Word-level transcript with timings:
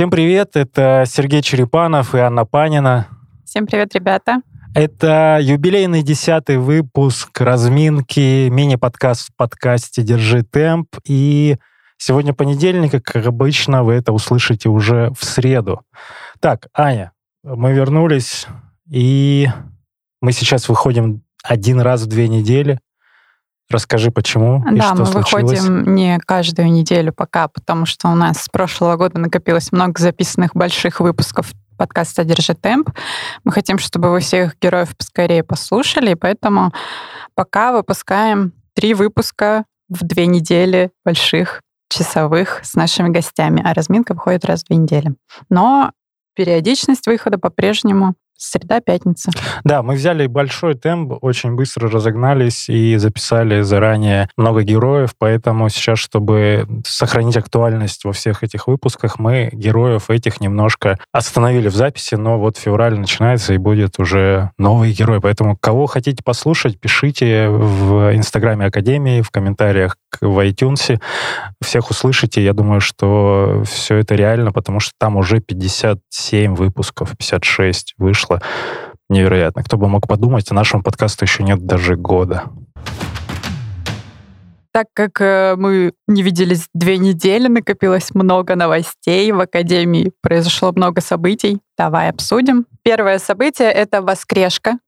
Всем 0.00 0.10
привет, 0.10 0.56
это 0.56 1.04
Сергей 1.06 1.42
Черепанов 1.42 2.14
и 2.14 2.18
Анна 2.20 2.46
Панина. 2.46 3.08
Всем 3.44 3.66
привет, 3.66 3.94
ребята. 3.94 4.40
Это 4.74 5.38
юбилейный 5.42 6.02
десятый 6.02 6.56
выпуск 6.56 7.38
разминки, 7.38 8.48
мини-подкаст 8.48 9.28
в 9.28 9.36
подкасте 9.36 10.00
«Держи 10.00 10.42
темп». 10.42 10.88
И 11.06 11.58
сегодня 11.98 12.32
понедельник, 12.32 12.92
как 13.04 13.26
обычно, 13.26 13.84
вы 13.84 13.92
это 13.92 14.14
услышите 14.14 14.70
уже 14.70 15.10
в 15.10 15.22
среду. 15.22 15.82
Так, 16.40 16.68
Аня, 16.72 17.12
мы 17.44 17.74
вернулись, 17.74 18.46
и 18.90 19.48
мы 20.22 20.32
сейчас 20.32 20.70
выходим 20.70 21.22
один 21.44 21.78
раз 21.78 22.04
в 22.04 22.06
две 22.06 22.26
недели. 22.28 22.80
Расскажи, 23.70 24.10
почему 24.10 24.64
да, 24.64 24.72
и 24.72 24.80
что 24.80 24.94
мы 24.96 25.06
случилось. 25.06 25.60
выходим 25.60 25.94
не 25.94 26.18
каждую 26.18 26.72
неделю 26.72 27.12
пока, 27.12 27.46
потому 27.46 27.86
что 27.86 28.08
у 28.08 28.14
нас 28.16 28.42
с 28.42 28.48
прошлого 28.48 28.96
года 28.96 29.18
накопилось 29.20 29.70
много 29.70 30.00
записанных 30.00 30.54
больших 30.54 30.98
выпусков 30.98 31.52
подкаста 31.78 32.24
«Держи 32.24 32.54
темп». 32.54 32.90
Мы 33.44 33.52
хотим, 33.52 33.78
чтобы 33.78 34.10
вы 34.10 34.20
всех 34.20 34.58
героев 34.60 34.96
поскорее 34.96 35.44
послушали, 35.44 36.10
и 36.10 36.14
поэтому 36.16 36.72
пока 37.34 37.72
выпускаем 37.72 38.52
три 38.74 38.92
выпуска 38.92 39.64
в 39.88 40.04
две 40.04 40.26
недели 40.26 40.90
больших 41.04 41.62
часовых 41.88 42.60
с 42.64 42.74
нашими 42.74 43.08
гостями, 43.08 43.62
а 43.64 43.72
разминка 43.72 44.14
выходит 44.14 44.44
раз 44.44 44.62
в 44.62 44.66
две 44.66 44.76
недели. 44.76 45.14
Но 45.48 45.92
периодичность 46.34 47.06
выхода 47.06 47.38
по-прежнему 47.38 48.14
Среда, 48.42 48.80
пятница. 48.80 49.30
Да, 49.64 49.82
мы 49.82 49.96
взяли 49.96 50.26
большой 50.26 50.74
темп, 50.74 51.12
очень 51.20 51.56
быстро 51.56 51.90
разогнались 51.90 52.70
и 52.70 52.96
записали 52.96 53.60
заранее 53.60 54.30
много 54.38 54.62
героев, 54.62 55.10
поэтому 55.18 55.68
сейчас, 55.68 55.98
чтобы 55.98 56.66
сохранить 56.86 57.36
актуальность 57.36 58.06
во 58.06 58.14
всех 58.14 58.42
этих 58.42 58.66
выпусках, 58.66 59.18
мы 59.18 59.50
героев 59.52 60.08
этих 60.08 60.40
немножко 60.40 60.98
остановили 61.12 61.68
в 61.68 61.74
записи, 61.74 62.14
но 62.14 62.38
вот 62.38 62.56
февраль 62.56 62.98
начинается 62.98 63.52
и 63.52 63.58
будет 63.58 63.98
уже 63.98 64.50
новый 64.56 64.92
герой. 64.92 65.20
Поэтому 65.20 65.54
кого 65.54 65.84
хотите 65.84 66.22
послушать, 66.24 66.80
пишите 66.80 67.50
в 67.50 68.16
Инстаграме 68.16 68.64
Академии, 68.64 69.20
в 69.20 69.30
комментариях 69.30 69.98
в 70.22 70.38
iTunes. 70.46 70.98
Всех 71.62 71.90
услышите. 71.90 72.42
Я 72.42 72.54
думаю, 72.54 72.80
что 72.80 73.62
все 73.66 73.96
это 73.96 74.14
реально, 74.14 74.50
потому 74.50 74.80
что 74.80 74.92
там 74.98 75.16
уже 75.16 75.40
57 75.40 76.54
выпусков, 76.54 77.16
56 77.18 77.94
вышло 77.98 78.29
вышло. 78.30 78.40
Невероятно. 79.08 79.62
Кто 79.64 79.76
бы 79.76 79.88
мог 79.88 80.06
подумать, 80.06 80.50
нашему 80.50 80.82
подкасту 80.82 81.24
еще 81.24 81.42
нет 81.42 81.66
даже 81.66 81.96
года. 81.96 82.44
Так 84.72 84.86
как 84.94 85.20
э, 85.20 85.56
мы 85.56 85.92
не 86.06 86.22
виделись 86.22 86.68
две 86.74 86.96
недели, 86.96 87.48
накопилось 87.48 88.14
много 88.14 88.54
новостей 88.54 89.32
в 89.32 89.40
Академии, 89.40 90.12
произошло 90.22 90.70
много 90.70 91.00
событий. 91.00 91.58
Давай 91.76 92.08
обсудим. 92.08 92.66
Первое 92.84 93.18
событие— 93.18 93.68
это 93.72 94.00
воскрешка, 94.00 94.78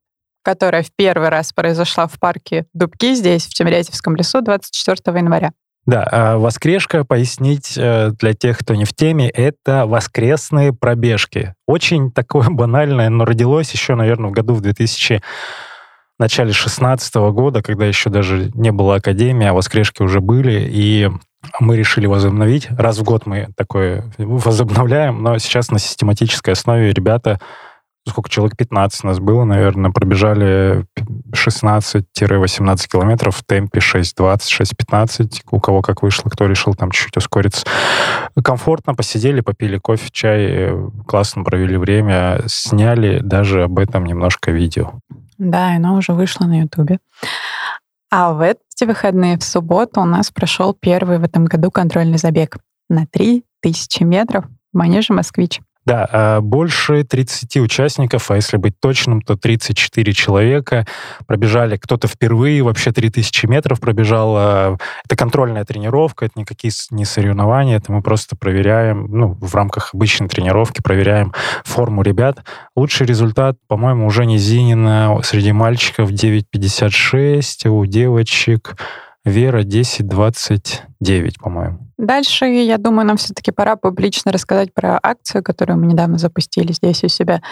которая 0.44 0.84
в 0.84 0.92
первый 0.94 1.30
раз 1.30 1.52
произошла 1.52 2.06
в 2.06 2.20
парке 2.20 2.66
Дубки 2.72 3.14
здесь, 3.14 3.46
в 3.46 3.54
Тимирязевском 3.54 4.14
лесу, 4.14 4.40
24 4.40 5.18
января. 5.18 5.50
Да, 5.84 6.06
а 6.10 6.38
воскрешка, 6.38 7.04
пояснить 7.04 7.74
э, 7.76 8.12
для 8.18 8.34
тех, 8.34 8.58
кто 8.58 8.74
не 8.74 8.84
в 8.84 8.94
теме, 8.94 9.28
это 9.28 9.84
воскресные 9.86 10.72
пробежки. 10.72 11.54
Очень 11.66 12.12
такое 12.12 12.48
банальное, 12.50 13.08
но 13.08 13.24
родилось 13.24 13.72
еще, 13.72 13.94
наверное, 13.96 14.30
в 14.30 14.32
году 14.32 14.54
в 14.54 14.60
2000 14.60 15.20
начале 16.18 16.52
16 16.52 17.14
года, 17.32 17.62
когда 17.62 17.84
еще 17.84 18.08
даже 18.10 18.52
не 18.54 18.70
было 18.70 18.96
академии, 18.96 19.48
а 19.48 19.52
воскрешки 19.52 20.02
уже 20.02 20.20
были, 20.20 20.68
и 20.70 21.10
мы 21.58 21.76
решили 21.76 22.06
возобновить. 22.06 22.68
Раз 22.70 22.98
в 22.98 23.02
год 23.02 23.26
мы 23.26 23.48
такое 23.56 24.04
возобновляем, 24.18 25.20
но 25.20 25.38
сейчас 25.38 25.72
на 25.72 25.80
систематической 25.80 26.52
основе 26.52 26.92
ребята 26.92 27.40
сколько 28.08 28.28
человек, 28.28 28.56
15 28.56 29.04
у 29.04 29.06
нас 29.06 29.20
было, 29.20 29.44
наверное, 29.44 29.90
пробежали 29.90 30.84
16-18 31.32 32.88
километров 32.88 33.36
в 33.36 33.44
темпе 33.44 33.78
6.20, 33.80 34.38
6.15, 34.38 35.40
у 35.50 35.60
кого 35.60 35.82
как 35.82 36.02
вышло, 36.02 36.28
кто 36.28 36.46
решил 36.46 36.74
там 36.74 36.90
чуть-чуть 36.90 37.16
ускориться. 37.16 37.66
Комфортно 38.42 38.94
посидели, 38.94 39.40
попили 39.40 39.78
кофе, 39.78 40.08
чай, 40.10 40.70
классно 41.06 41.44
провели 41.44 41.76
время, 41.76 42.42
сняли 42.46 43.20
даже 43.20 43.64
об 43.64 43.78
этом 43.78 44.04
немножко 44.04 44.50
видео. 44.50 44.94
Да, 45.38 45.76
оно 45.76 45.96
уже 45.96 46.12
вышло 46.12 46.44
на 46.44 46.60
Ютубе. 46.60 46.98
А 48.10 48.32
в 48.32 48.42
эти 48.42 48.84
выходные, 48.84 49.38
в 49.38 49.42
субботу, 49.42 50.00
у 50.00 50.04
нас 50.04 50.30
прошел 50.30 50.74
первый 50.74 51.18
в 51.18 51.24
этом 51.24 51.46
году 51.46 51.70
контрольный 51.70 52.18
забег 52.18 52.58
на 52.90 53.06
3000 53.06 54.02
метров 54.02 54.44
в 54.72 54.76
манеже 54.76 55.14
«Москвич». 55.14 55.60
Да, 55.84 56.08
а 56.12 56.40
больше 56.40 57.02
30 57.02 57.56
участников, 57.56 58.30
а 58.30 58.36
если 58.36 58.56
быть 58.56 58.78
точным, 58.78 59.20
то 59.20 59.36
34 59.36 60.12
человека 60.12 60.86
пробежали. 61.26 61.76
Кто-то 61.76 62.06
впервые 62.06 62.62
вообще 62.62 62.92
3000 62.92 63.46
метров 63.46 63.80
пробежал. 63.80 64.34
А, 64.36 64.76
это 65.04 65.16
контрольная 65.16 65.64
тренировка, 65.64 66.26
это 66.26 66.38
никакие 66.38 66.72
не 66.90 67.04
соревнования, 67.04 67.78
это 67.78 67.90
мы 67.90 68.00
просто 68.00 68.36
проверяем, 68.36 69.06
ну, 69.10 69.36
в 69.40 69.54
рамках 69.54 69.92
обычной 69.92 70.28
тренировки 70.28 70.80
проверяем 70.80 71.32
форму 71.64 72.02
ребят. 72.02 72.44
Лучший 72.76 73.06
результат, 73.06 73.56
по-моему, 73.66 74.06
уже 74.06 74.24
не 74.24 74.38
Зинина 74.38 75.18
среди 75.24 75.50
мальчиков 75.52 76.10
9.56, 76.10 77.68
у 77.68 77.84
девочек 77.86 78.76
Вера 79.24 79.62
10.29, 79.62 81.34
по-моему. 81.40 81.91
Дальше, 82.02 82.46
я 82.46 82.78
думаю, 82.78 83.06
нам 83.06 83.16
все-таки 83.16 83.52
пора 83.52 83.76
публично 83.76 84.32
рассказать 84.32 84.74
про 84.74 84.98
акцию, 85.00 85.44
которую 85.44 85.78
мы 85.78 85.86
недавно 85.86 86.18
запустили 86.18 86.72
здесь 86.72 87.04
у 87.04 87.08
себя 87.08 87.42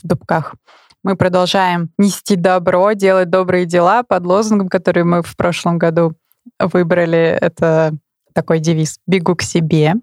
в 0.00 0.06
Дубках. 0.06 0.54
Мы 1.02 1.16
продолжаем 1.16 1.90
нести 1.98 2.36
добро, 2.36 2.92
делать 2.92 3.30
добрые 3.30 3.66
дела 3.66 4.04
под 4.04 4.24
лозунгом, 4.24 4.68
который 4.68 5.02
мы 5.02 5.22
в 5.22 5.36
прошлом 5.36 5.78
году 5.78 6.14
выбрали. 6.60 7.36
Это 7.40 7.94
такой 8.32 8.60
девиз 8.60 9.00
«Бегу 9.08 9.34
к 9.34 9.42
себе». 9.42 9.94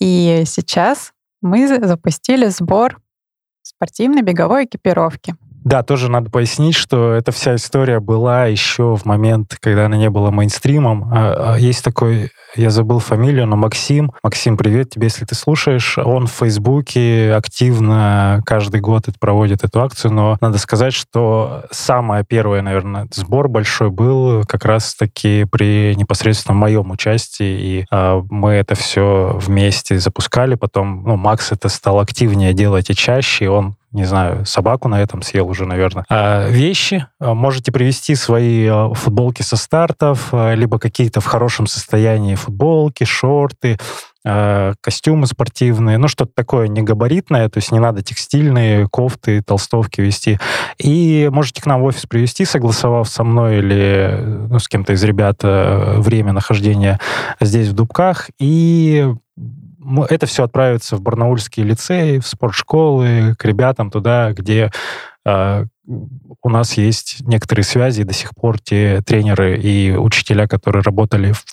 И 0.00 0.42
сейчас 0.46 1.12
мы 1.40 1.68
запустили 1.68 2.48
сбор 2.48 2.98
спортивной 3.62 4.22
беговой 4.22 4.64
экипировки. 4.64 5.36
Да, 5.64 5.84
тоже 5.84 6.10
надо 6.10 6.28
пояснить, 6.28 6.74
что 6.74 7.12
эта 7.12 7.30
вся 7.30 7.54
история 7.54 8.00
была 8.00 8.46
еще 8.46 8.96
в 8.96 9.04
момент, 9.04 9.56
когда 9.60 9.86
она 9.86 9.96
не 9.96 10.10
была 10.10 10.32
мейнстримом. 10.32 11.08
А, 11.12 11.54
а 11.54 11.58
есть 11.58 11.84
такой, 11.84 12.32
я 12.56 12.70
забыл 12.70 12.98
фамилию, 12.98 13.46
но 13.46 13.56
Максим. 13.56 14.12
Максим, 14.22 14.56
привет 14.56 14.90
тебе, 14.90 15.06
если 15.06 15.24
ты 15.24 15.34
слушаешь. 15.34 15.98
Он 15.98 16.26
в 16.26 16.32
Фейсбуке 16.32 17.32
активно 17.34 18.42
каждый 18.44 18.80
год 18.80 19.04
проводит 19.18 19.64
эту 19.64 19.82
акцию, 19.82 20.12
но 20.12 20.36
надо 20.40 20.58
сказать, 20.58 20.92
что 20.92 21.64
самое 21.70 22.24
первое, 22.24 22.62
наверное, 22.62 23.08
сбор 23.12 23.48
большой 23.48 23.90
был 23.90 24.44
как 24.44 24.64
раз-таки 24.64 25.44
при 25.44 25.94
непосредственно 25.96 26.56
моем 26.56 26.90
участии, 26.90 27.44
и 27.44 27.86
э, 27.90 28.22
мы 28.30 28.52
это 28.52 28.74
все 28.74 29.38
вместе 29.40 29.98
запускали. 29.98 30.54
Потом, 30.54 31.02
ну, 31.04 31.16
Макс 31.16 31.52
это 31.52 31.68
стал 31.68 32.00
активнее 32.00 32.52
делать 32.52 32.90
и 32.90 32.94
чаще, 32.94 33.48
он 33.48 33.76
не 33.94 34.04
знаю, 34.04 34.44
собаку 34.44 34.88
на 34.88 35.00
этом 35.00 35.22
съел 35.22 35.48
уже, 35.48 35.66
наверное. 35.66 36.04
А, 36.08 36.48
вещи. 36.48 37.06
А, 37.20 37.32
можете 37.32 37.70
привезти 37.70 38.16
свои 38.16 38.66
а, 38.66 38.92
футболки 38.92 39.42
со 39.42 39.56
стартов, 39.56 40.32
либо 40.32 40.80
какие-то 40.80 41.20
в 41.20 41.26
хорошем 41.26 41.68
состоянии 41.68 42.34
футболки, 42.44 43.04
шорты, 43.04 43.78
костюмы 44.22 45.26
спортивные, 45.26 45.98
ну, 45.98 46.08
что-то 46.08 46.32
такое 46.34 46.68
негабаритное, 46.68 47.48
то 47.50 47.58
есть 47.58 47.72
не 47.72 47.78
надо 47.78 48.02
текстильные 48.02 48.88
кофты, 48.88 49.42
толстовки 49.42 50.00
вести. 50.00 50.38
И 50.78 51.28
можете 51.30 51.60
к 51.60 51.66
нам 51.66 51.82
в 51.82 51.84
офис 51.84 52.06
привезти, 52.06 52.46
согласовав 52.46 53.06
со 53.06 53.22
мной 53.22 53.58
или 53.58 54.46
ну, 54.48 54.58
с 54.58 54.66
кем-то 54.66 54.94
из 54.94 55.04
ребят 55.04 55.40
время 55.42 56.32
нахождения 56.32 56.98
здесь, 57.38 57.68
в 57.68 57.74
Дубках, 57.74 58.30
и 58.38 59.06
это 60.08 60.26
все 60.26 60.44
отправится 60.44 60.96
в 60.96 61.02
Барнаульские 61.02 61.66
лицеи, 61.66 62.18
в 62.18 62.26
спортшколы, 62.26 63.34
к 63.38 63.44
ребятам 63.44 63.90
туда, 63.90 64.32
где 64.32 64.70
э, 65.26 65.64
у 66.42 66.48
нас 66.48 66.74
есть 66.74 67.20
некоторые 67.20 67.64
связи, 67.64 68.02
до 68.02 68.14
сих 68.14 68.34
пор 68.34 68.58
те 68.58 69.02
тренеры 69.02 69.58
и 69.58 69.94
учителя, 69.94 70.46
которые 70.46 70.82
работали 70.82 71.32
в 71.32 71.44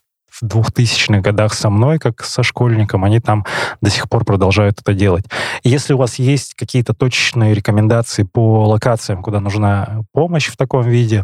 в 0.42 0.46
2000-х 0.46 1.22
годах 1.22 1.54
со 1.54 1.70
мной, 1.70 2.00
как 2.00 2.24
со 2.24 2.44
школьником, 2.44 3.04
они 3.04 3.20
там 3.20 3.46
до 3.82 3.90
сих 3.90 4.10
пор 4.10 4.26
продолжают 4.26 4.80
это 4.82 4.94
делать. 4.94 5.26
И 5.64 5.70
если 5.70 5.94
у 5.94 5.98
вас 5.98 6.16
есть 6.20 6.56
какие-то 6.56 6.94
точечные 6.94 7.54
рекомендации 7.54 8.24
по 8.24 8.66
локациям, 8.68 9.22
куда 9.22 9.40
нужна 9.40 10.02
помощь 10.14 10.48
в 10.48 10.58
таком 10.58 10.84
виде, 10.84 11.24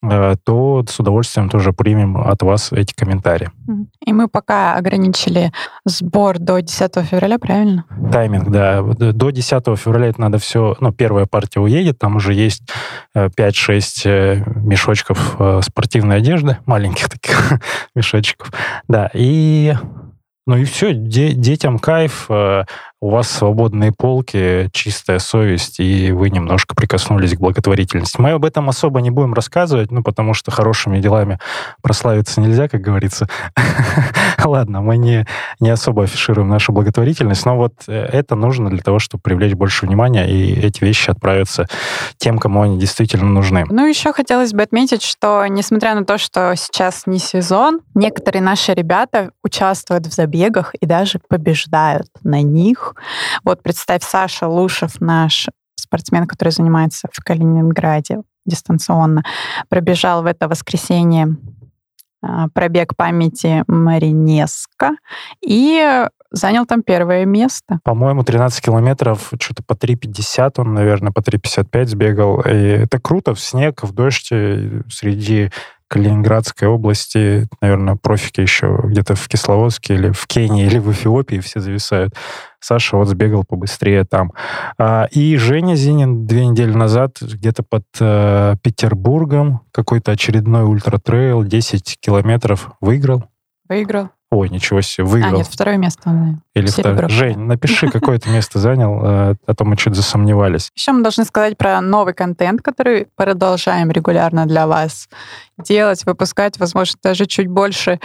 то 0.00 0.84
с 0.88 1.00
удовольствием 1.00 1.48
тоже 1.48 1.72
примем 1.72 2.16
от 2.18 2.42
вас 2.42 2.72
эти 2.72 2.94
комментарии. 2.94 3.50
И 4.06 4.12
мы 4.12 4.28
пока 4.28 4.74
ограничили 4.74 5.52
сбор 5.84 6.38
до 6.38 6.60
10 6.60 6.94
февраля, 7.04 7.38
правильно? 7.38 7.84
Тайминг, 8.12 8.48
да. 8.48 8.82
До 8.82 9.30
10 9.30 9.64
февраля 9.78 10.06
это 10.06 10.20
надо 10.20 10.38
все... 10.38 10.76
Ну, 10.80 10.92
первая 10.92 11.26
партия 11.26 11.60
уедет, 11.60 11.98
там 11.98 12.16
уже 12.16 12.32
есть 12.32 12.62
5-6 13.16 14.02
э, 14.04 14.42
мешочков 14.56 15.36
э, 15.38 15.60
спортивной 15.62 16.18
одежды, 16.18 16.58
маленьких 16.66 17.08
таких 17.08 17.54
мешочков. 17.94 18.52
Да, 18.86 19.10
и 19.14 19.74
ну 20.46 20.56
и 20.56 20.64
все, 20.64 20.94
де- 20.94 21.32
детям 21.32 21.78
кайф. 21.78 22.30
У 23.00 23.10
вас 23.10 23.30
свободные 23.30 23.92
полки, 23.92 24.68
чистая 24.72 25.20
совесть, 25.20 25.78
и 25.78 26.10
вы 26.10 26.30
немножко 26.30 26.74
прикоснулись 26.74 27.34
к 27.34 27.38
благотворительности. 27.38 28.20
Мы 28.20 28.32
об 28.32 28.44
этом 28.44 28.68
особо 28.68 29.00
не 29.00 29.10
будем 29.10 29.34
рассказывать, 29.34 29.92
ну, 29.92 30.02
потому 30.02 30.34
что 30.34 30.50
хорошими 30.50 30.98
делами 30.98 31.38
прославиться 31.80 32.40
нельзя, 32.40 32.68
как 32.68 32.80
говорится. 32.80 33.28
Ладно, 34.44 34.80
мы 34.80 34.96
не, 34.96 35.26
не 35.60 35.70
особо 35.70 36.04
афишируем 36.04 36.48
нашу 36.48 36.72
благотворительность, 36.72 37.46
но 37.46 37.56
вот 37.56 37.74
э, 37.86 37.92
это 37.92 38.34
нужно 38.34 38.68
для 38.68 38.82
того, 38.82 38.98
чтобы 38.98 39.22
привлечь 39.22 39.54
больше 39.54 39.86
внимания, 39.86 40.28
и 40.28 40.60
эти 40.60 40.82
вещи 40.82 41.10
отправятся 41.10 41.68
тем, 42.16 42.38
кому 42.38 42.62
они 42.62 42.78
действительно 42.78 43.28
нужны. 43.28 43.64
Ну, 43.68 43.86
еще 43.86 44.12
хотелось 44.12 44.52
бы 44.52 44.62
отметить, 44.62 45.02
что 45.02 45.46
несмотря 45.46 45.94
на 45.94 46.04
то, 46.04 46.18
что 46.18 46.54
сейчас 46.56 47.06
не 47.06 47.20
сезон, 47.20 47.80
некоторые 47.94 48.42
наши 48.42 48.74
ребята 48.74 49.30
участвуют 49.44 50.06
в 50.06 50.12
забегах 50.12 50.74
и 50.74 50.84
даже 50.84 51.20
побеждают 51.28 52.08
на 52.22 52.42
них. 52.42 52.87
Вот 53.44 53.62
представь, 53.62 54.02
Саша 54.02 54.48
Лушев, 54.48 55.00
наш 55.00 55.48
спортсмен, 55.76 56.26
который 56.26 56.50
занимается 56.50 57.08
в 57.12 57.22
Калининграде 57.22 58.22
дистанционно, 58.44 59.22
пробежал 59.68 60.22
в 60.22 60.26
это 60.26 60.48
воскресенье 60.48 61.36
а, 62.22 62.48
пробег 62.48 62.96
памяти 62.96 63.62
Маринеско 63.68 64.92
и 65.40 66.04
занял 66.30 66.66
там 66.66 66.82
первое 66.82 67.24
место. 67.24 67.80
По-моему, 67.84 68.22
13 68.22 68.62
километров, 68.62 69.32
что-то 69.40 69.62
по 69.62 69.72
3,50 69.72 70.54
он, 70.58 70.74
наверное, 70.74 71.12
по 71.12 71.20
3,55 71.20 71.86
сбегал. 71.86 72.40
И 72.40 72.50
это 72.50 73.00
круто, 73.00 73.34
в 73.34 73.40
снег, 73.40 73.82
в 73.82 73.92
дождь, 73.92 74.28
среди 74.28 75.50
Калининградской 75.88 76.68
области, 76.68 77.48
наверное, 77.60 77.96
профики 77.96 78.40
еще 78.40 78.80
где-то 78.84 79.14
в 79.14 79.26
Кисловодске 79.28 79.94
или 79.94 80.10
в 80.10 80.26
Кении 80.26 80.66
или 80.66 80.78
в 80.78 80.90
Эфиопии 80.92 81.40
все 81.40 81.60
зависают. 81.60 82.14
Саша 82.60 82.96
вот 82.96 83.08
сбегал 83.08 83.44
побыстрее 83.44 84.04
там. 84.04 84.32
А, 84.78 85.08
и 85.10 85.36
Женя 85.36 85.74
Зинин 85.74 86.26
две 86.26 86.46
недели 86.46 86.72
назад 86.72 87.16
где-то 87.20 87.62
под 87.62 87.84
э, 88.00 88.56
Петербургом 88.62 89.62
какой-то 89.72 90.12
очередной 90.12 90.64
ультра-трейл 90.64 91.44
10 91.44 91.98
километров 92.00 92.70
выиграл. 92.80 93.24
Выиграл. 93.68 94.10
Ой, 94.30 94.50
ничего 94.50 94.82
себе, 94.82 95.04
выиграл. 95.04 95.34
А, 95.34 95.36
нет, 95.38 95.46
второе 95.46 95.78
место 95.78 96.02
он 96.10 96.42
Или 96.54 96.66
второе. 96.66 97.08
Жень, 97.08 97.38
напиши, 97.38 97.88
какое 97.92 98.18
ты 98.18 98.28
место 98.28 98.58
занял, 98.58 99.00
э, 99.02 99.34
а 99.46 99.54
то 99.54 99.64
мы 99.64 99.74
чуть 99.78 99.94
засомневались. 99.94 100.70
Еще 100.76 100.92
мы 100.92 101.02
должны 101.02 101.24
сказать 101.24 101.56
про 101.56 101.80
новый 101.80 102.12
контент, 102.12 102.60
который 102.60 103.06
продолжаем 103.16 103.90
регулярно 103.90 104.44
для 104.44 104.66
вас 104.66 105.08
делать, 105.56 106.04
выпускать, 106.04 106.58
возможно, 106.60 106.98
даже 107.02 107.24
чуть 107.24 107.48
больше 107.48 108.00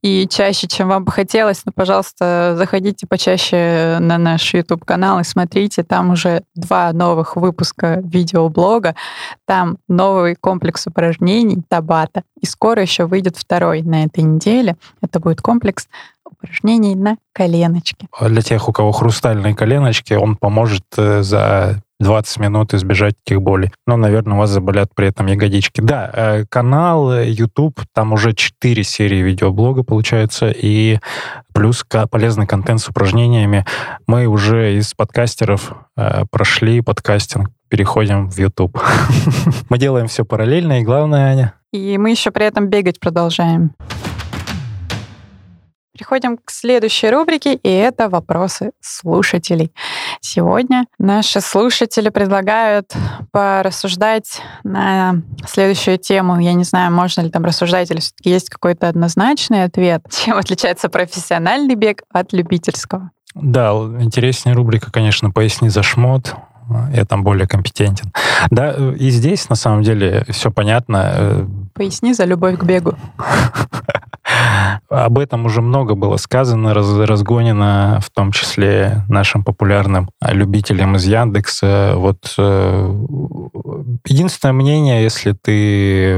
и 0.00 0.28
чаще, 0.28 0.68
чем 0.68 0.88
вам 0.88 1.04
бы 1.04 1.10
хотелось. 1.10 1.62
Но, 1.66 1.72
пожалуйста, 1.74 2.54
заходите 2.56 3.06
почаще 3.08 3.98
на 4.00 4.16
наш 4.16 4.54
YouTube-канал 4.54 5.20
и 5.20 5.24
смотрите. 5.24 5.82
Там 5.82 6.10
уже 6.10 6.44
два 6.54 6.92
новых 6.92 7.34
выпуска 7.34 8.00
видеоблога. 8.04 8.94
Там 9.44 9.76
новый 9.88 10.36
комплекс 10.36 10.86
упражнений 10.86 11.62
Табата. 11.68 12.22
И 12.40 12.46
скоро 12.46 12.80
еще 12.80 13.06
выйдет 13.06 13.36
второй 13.36 13.82
на 13.82 14.04
этой 14.04 14.22
неделе. 14.22 14.76
Это 15.02 15.18
будет 15.18 15.40
комплекс 15.40 15.63
упражнений 16.44 16.94
на 16.94 17.16
коленочке. 17.32 18.06
А 18.12 18.28
для 18.28 18.42
тех, 18.42 18.68
у 18.68 18.72
кого 18.72 18.92
хрустальные 18.92 19.54
коленочки, 19.54 20.14
он 20.14 20.36
поможет 20.36 20.84
э, 20.96 21.22
за 21.22 21.82
20 22.00 22.38
минут 22.38 22.74
избежать 22.74 23.14
этих 23.24 23.40
болей. 23.40 23.70
Но, 23.86 23.96
наверное, 23.96 24.34
у 24.34 24.38
вас 24.38 24.50
заболят 24.50 24.94
при 24.94 25.08
этом 25.08 25.26
ягодички. 25.26 25.80
Да, 25.80 26.10
э, 26.12 26.44
канал 26.48 27.12
э, 27.12 27.30
YouTube, 27.30 27.80
там 27.92 28.12
уже 28.12 28.34
4 28.34 28.84
серии 28.84 29.22
видеоблога, 29.22 29.82
получается, 29.82 30.50
и 30.50 30.98
плюс 31.52 31.84
полезный 32.10 32.46
контент 32.46 32.80
с 32.80 32.88
упражнениями. 32.88 33.64
Мы 34.06 34.26
уже 34.26 34.76
из 34.76 34.92
подкастеров 34.94 35.72
прошли 36.30 36.80
подкастинг, 36.80 37.50
переходим 37.68 38.28
в 38.28 38.36
YouTube. 38.38 38.76
Мы 39.68 39.78
делаем 39.78 40.08
все 40.08 40.24
параллельно, 40.24 40.80
и 40.80 40.84
главное, 40.84 41.30
Аня... 41.30 41.54
И 41.72 41.98
мы 41.98 42.10
еще 42.10 42.30
при 42.30 42.46
этом 42.46 42.68
бегать 42.68 43.00
продолжаем. 43.00 43.72
Переходим 45.96 46.38
к 46.38 46.50
следующей 46.50 47.08
рубрике, 47.08 47.54
и 47.54 47.68
это 47.68 48.08
вопросы 48.08 48.72
слушателей. 48.80 49.72
Сегодня 50.20 50.86
наши 50.98 51.40
слушатели 51.40 52.08
предлагают 52.08 52.92
порассуждать 53.30 54.42
на 54.64 55.22
следующую 55.46 55.98
тему. 55.98 56.40
Я 56.40 56.54
не 56.54 56.64
знаю, 56.64 56.90
можно 56.90 57.20
ли 57.20 57.30
там 57.30 57.44
рассуждать, 57.44 57.92
или 57.92 58.00
все-таки 58.00 58.28
есть 58.28 58.50
какой-то 58.50 58.88
однозначный 58.88 59.62
ответ. 59.62 60.02
Чем 60.10 60.36
отличается 60.36 60.88
профессиональный 60.88 61.76
бег 61.76 62.02
от 62.12 62.32
любительского? 62.32 63.12
Да, 63.36 63.70
интереснее 64.00 64.56
рубрика, 64.56 64.90
конечно, 64.90 65.30
«Поясни 65.30 65.68
за 65.68 65.84
шмот». 65.84 66.34
Я 66.92 67.04
там 67.04 67.22
более 67.22 67.46
компетентен. 67.46 68.10
Да, 68.50 68.72
и 68.72 69.10
здесь, 69.10 69.48
на 69.48 69.54
самом 69.54 69.82
деле, 69.82 70.24
все 70.30 70.50
понятно. 70.50 71.12
Э, 71.14 71.46
Поясни 71.74 72.14
за 72.14 72.24
любовь 72.24 72.58
к 72.58 72.64
бегу. 72.64 72.96
Об 74.88 75.18
этом 75.18 75.46
уже 75.46 75.60
много 75.62 75.94
было 75.94 76.16
сказано, 76.16 76.74
раз, 76.74 76.96
разгонено, 76.96 78.00
в 78.02 78.10
том 78.10 78.32
числе 78.32 79.04
нашим 79.08 79.44
популярным 79.44 80.10
любителям 80.20 80.96
из 80.96 81.04
Яндекса. 81.04 81.94
Вот 81.96 82.34
э, 82.38 83.04
единственное 84.06 84.52
мнение, 84.52 85.02
если 85.02 85.32
ты 85.32 86.16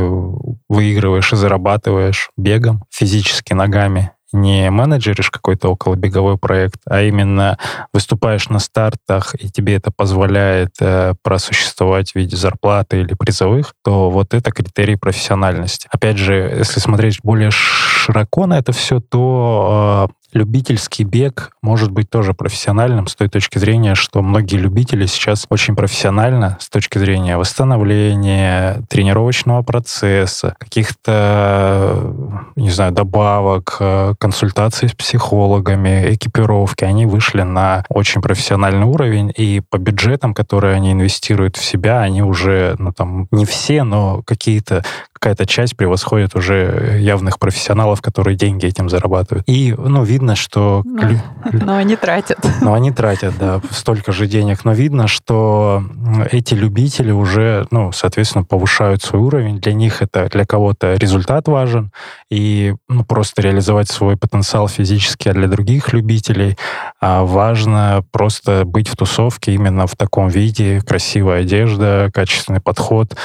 выигрываешь 0.68 1.32
и 1.32 1.36
зарабатываешь 1.36 2.30
бегом, 2.36 2.84
физически 2.90 3.52
ногами, 3.52 4.12
не 4.32 4.70
менеджеришь 4.70 5.30
какой-то 5.30 5.68
околобеговой 5.68 6.36
проект, 6.36 6.80
а 6.88 7.02
именно 7.02 7.58
выступаешь 7.92 8.48
на 8.48 8.58
стартах, 8.58 9.34
и 9.38 9.48
тебе 9.48 9.76
это 9.76 9.90
позволяет 9.90 10.74
э, 10.80 11.14
просуществовать 11.22 12.12
в 12.12 12.16
виде 12.16 12.36
зарплаты 12.36 13.00
или 13.00 13.14
призовых, 13.14 13.74
то 13.84 14.10
вот 14.10 14.34
это 14.34 14.50
критерий 14.50 14.96
профессиональности. 14.96 15.88
Опять 15.90 16.18
же, 16.18 16.34
если 16.58 16.80
смотреть 16.80 17.20
более 17.22 17.50
широко 17.50 18.46
на 18.46 18.58
это 18.58 18.72
все, 18.72 19.00
то 19.00 20.08
э, 20.10 20.25
любительский 20.32 21.04
бег 21.04 21.50
может 21.62 21.90
быть 21.90 22.10
тоже 22.10 22.34
профессиональным 22.34 23.06
с 23.06 23.14
той 23.14 23.28
точки 23.28 23.58
зрения, 23.58 23.94
что 23.94 24.22
многие 24.22 24.56
любители 24.56 25.06
сейчас 25.06 25.46
очень 25.48 25.76
профессионально 25.76 26.56
с 26.60 26.68
точки 26.68 26.98
зрения 26.98 27.36
восстановления, 27.36 28.82
тренировочного 28.88 29.62
процесса, 29.62 30.54
каких-то, 30.58 32.14
не 32.56 32.70
знаю, 32.70 32.92
добавок, 32.92 33.76
э, 33.80 34.14
консультаций 34.18 34.88
с 34.88 34.92
психологами, 34.92 36.14
экипировки. 36.14 36.84
Они 36.84 37.06
вышли 37.06 37.42
на 37.42 37.84
очень 37.88 38.20
профессиональный 38.20 38.86
уровень, 38.86 39.32
и 39.36 39.60
по 39.60 39.78
бюджетам, 39.78 40.34
которые 40.34 40.74
они 40.74 40.92
инвестируют 40.92 41.56
в 41.56 41.64
себя, 41.64 42.00
они 42.00 42.22
уже, 42.22 42.76
ну 42.78 42.92
там, 42.92 43.28
не 43.30 43.44
все, 43.44 43.82
но 43.82 44.22
какие-то 44.24 44.84
какая-то 45.18 45.46
часть 45.46 45.76
превосходит 45.76 46.34
уже 46.34 46.98
явных 47.00 47.38
профессионалов, 47.38 48.02
которые 48.02 48.36
деньги 48.36 48.66
этим 48.66 48.88
зарабатывают. 48.88 49.44
И, 49.48 49.74
ну, 49.76 50.04
видно, 50.04 50.36
что... 50.36 50.82
Но, 50.84 51.18
но 51.52 51.76
они 51.76 51.96
тратят. 51.96 52.38
Но 52.60 52.74
они 52.74 52.92
тратят, 52.92 53.34
да, 53.38 53.60
столько 53.70 54.12
же 54.12 54.26
денег. 54.26 54.64
Но 54.64 54.72
видно, 54.72 55.08
что 55.08 55.82
эти 56.30 56.54
любители 56.54 57.10
уже, 57.10 57.66
ну, 57.70 57.92
соответственно, 57.92 58.44
повышают 58.44 59.02
свой 59.02 59.22
уровень. 59.22 59.60
Для 59.60 59.72
них 59.72 60.02
это, 60.02 60.28
для 60.28 60.44
кого-то 60.44 60.94
результат 60.94 61.48
важен, 61.48 61.90
и 62.30 62.74
ну, 62.88 63.04
просто 63.04 63.42
реализовать 63.42 63.88
свой 63.88 64.16
потенциал 64.16 64.68
физически, 64.68 65.28
а 65.28 65.32
для 65.32 65.48
других 65.48 65.92
любителей 65.92 66.56
а 67.00 67.24
важно 67.24 68.04
просто 68.10 68.64
быть 68.64 68.88
в 68.88 68.96
тусовке 68.96 69.52
именно 69.52 69.86
в 69.86 69.96
таком 69.96 70.28
виде, 70.28 70.80
красивая 70.80 71.42
одежда, 71.42 72.10
качественный 72.12 72.60
подход, 72.60 73.16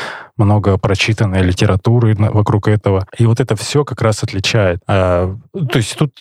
много 0.44 0.78
прочитанной 0.78 1.42
литературы 1.42 2.16
вокруг 2.16 2.68
этого. 2.68 3.06
И 3.18 3.26
вот 3.26 3.40
это 3.40 3.56
все 3.56 3.86
как 3.86 4.02
раз 4.02 4.24
отличает. 4.24 4.80
А, 4.88 5.36
то 5.54 5.78
есть 5.78 5.98
тут 5.98 6.14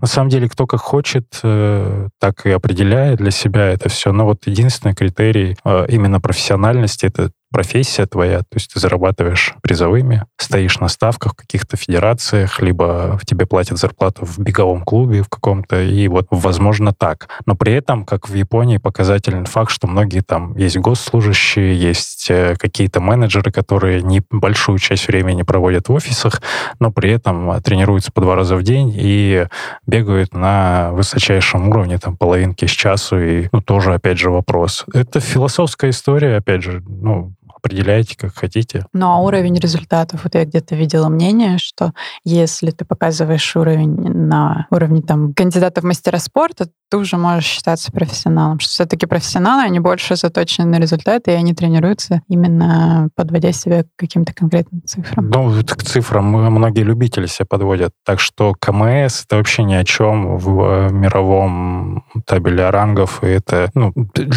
на 0.00 0.06
самом 0.06 0.28
деле 0.30 0.48
кто 0.48 0.66
как 0.66 0.80
хочет, 0.80 1.40
э, 1.42 2.08
так 2.18 2.46
и 2.46 2.50
определяет 2.50 3.18
для 3.18 3.30
себя 3.30 3.68
это 3.68 3.88
все. 3.88 4.12
Но 4.12 4.24
вот 4.24 4.46
единственный 4.46 4.94
критерий 4.94 5.56
э, 5.64 5.86
именно 5.88 6.20
профессиональности— 6.20 7.06
это 7.06 7.30
профессия 7.50 8.06
твоя, 8.06 8.38
то 8.38 8.54
есть 8.54 8.72
ты 8.72 8.80
зарабатываешь 8.80 9.54
призовыми, 9.62 10.24
стоишь 10.36 10.78
на 10.80 10.88
ставках 10.88 11.32
в 11.32 11.36
каких-то 11.36 11.76
федерациях, 11.76 12.60
либо 12.60 13.18
в 13.20 13.26
тебе 13.26 13.46
платят 13.46 13.78
зарплату 13.78 14.24
в 14.24 14.38
беговом 14.38 14.82
клубе 14.82 15.22
в 15.22 15.28
каком-то, 15.28 15.80
и 15.80 16.08
вот, 16.08 16.26
возможно, 16.30 16.92
так. 16.92 17.28
Но 17.46 17.56
при 17.56 17.72
этом, 17.72 18.04
как 18.04 18.28
в 18.28 18.34
Японии, 18.34 18.78
показательный 18.78 19.46
факт, 19.46 19.70
что 19.70 19.86
многие 19.86 20.20
там 20.20 20.56
есть 20.56 20.78
госслужащие, 20.78 21.76
есть 21.76 22.30
э, 22.30 22.56
какие-то 22.58 23.00
менеджеры, 23.00 23.50
которые 23.50 24.02
небольшую 24.02 24.78
часть 24.78 25.08
времени 25.08 25.42
проводят 25.42 25.88
в 25.88 25.92
офисах, 25.92 26.42
но 26.78 26.90
при 26.92 27.10
этом 27.10 27.50
э, 27.50 27.60
тренируются 27.60 28.12
по 28.12 28.20
два 28.20 28.36
раза 28.36 28.56
в 28.56 28.62
день 28.62 28.92
и 28.94 29.46
бегают 29.86 30.34
на 30.34 30.90
высочайшем 30.92 31.68
уровне, 31.68 31.98
там, 31.98 32.16
половинки 32.16 32.66
с 32.66 32.70
часу, 32.70 33.18
и, 33.18 33.48
ну, 33.52 33.60
тоже, 33.60 33.94
опять 33.94 34.18
же, 34.18 34.30
вопрос. 34.30 34.84
Это 34.94 35.20
философская 35.20 35.90
история, 35.90 36.36
опять 36.36 36.62
же, 36.62 36.82
ну, 36.86 37.34
определяйте, 37.62 38.16
как 38.16 38.34
хотите. 38.34 38.86
Ну, 38.92 39.06
а 39.06 39.18
уровень 39.18 39.58
результатов, 39.58 40.24
вот 40.24 40.34
я 40.34 40.44
где-то 40.44 40.74
видела 40.74 41.08
мнение, 41.08 41.58
что 41.58 41.92
если 42.24 42.70
ты 42.70 42.84
показываешь 42.84 43.56
уровень 43.56 43.94
на 43.94 44.66
уровне 44.70 45.02
там 45.02 45.34
кандидата 45.34 45.80
в 45.80 45.84
мастера 45.84 46.18
спорта, 46.18 46.68
ты 46.90 46.96
уже 46.96 47.16
можешь 47.16 47.44
считаться 47.44 47.92
профессионалом. 47.92 48.58
Что 48.58 48.70
все-таки 48.70 49.06
профессионалы, 49.06 49.62
они 49.62 49.78
больше 49.78 50.16
заточены 50.16 50.66
на 50.66 50.80
результаты, 50.80 51.30
и 51.30 51.34
они 51.34 51.54
тренируются 51.54 52.22
именно 52.28 53.08
подводя 53.14 53.52
себя 53.52 53.84
к 53.84 53.86
каким-то 53.96 54.34
конкретным 54.34 54.82
цифрам. 54.84 55.30
Ну, 55.30 55.52
к 55.64 55.82
цифрам 55.82 56.24
многие 56.24 56.82
любители 56.82 57.26
себя 57.26 57.46
подводят. 57.48 57.92
Так 58.04 58.18
что 58.18 58.54
КМС— 58.58 59.24
это 59.24 59.36
вообще 59.36 59.62
ни 59.62 59.74
о 59.74 59.84
чем 59.84 60.36
в 60.36 60.62
э, 60.62 60.90
мировом 60.90 62.04
табеле 62.26 62.70
рангов. 62.70 63.22
И 63.22 63.26
это, 63.28 63.70
ну, 63.74 63.92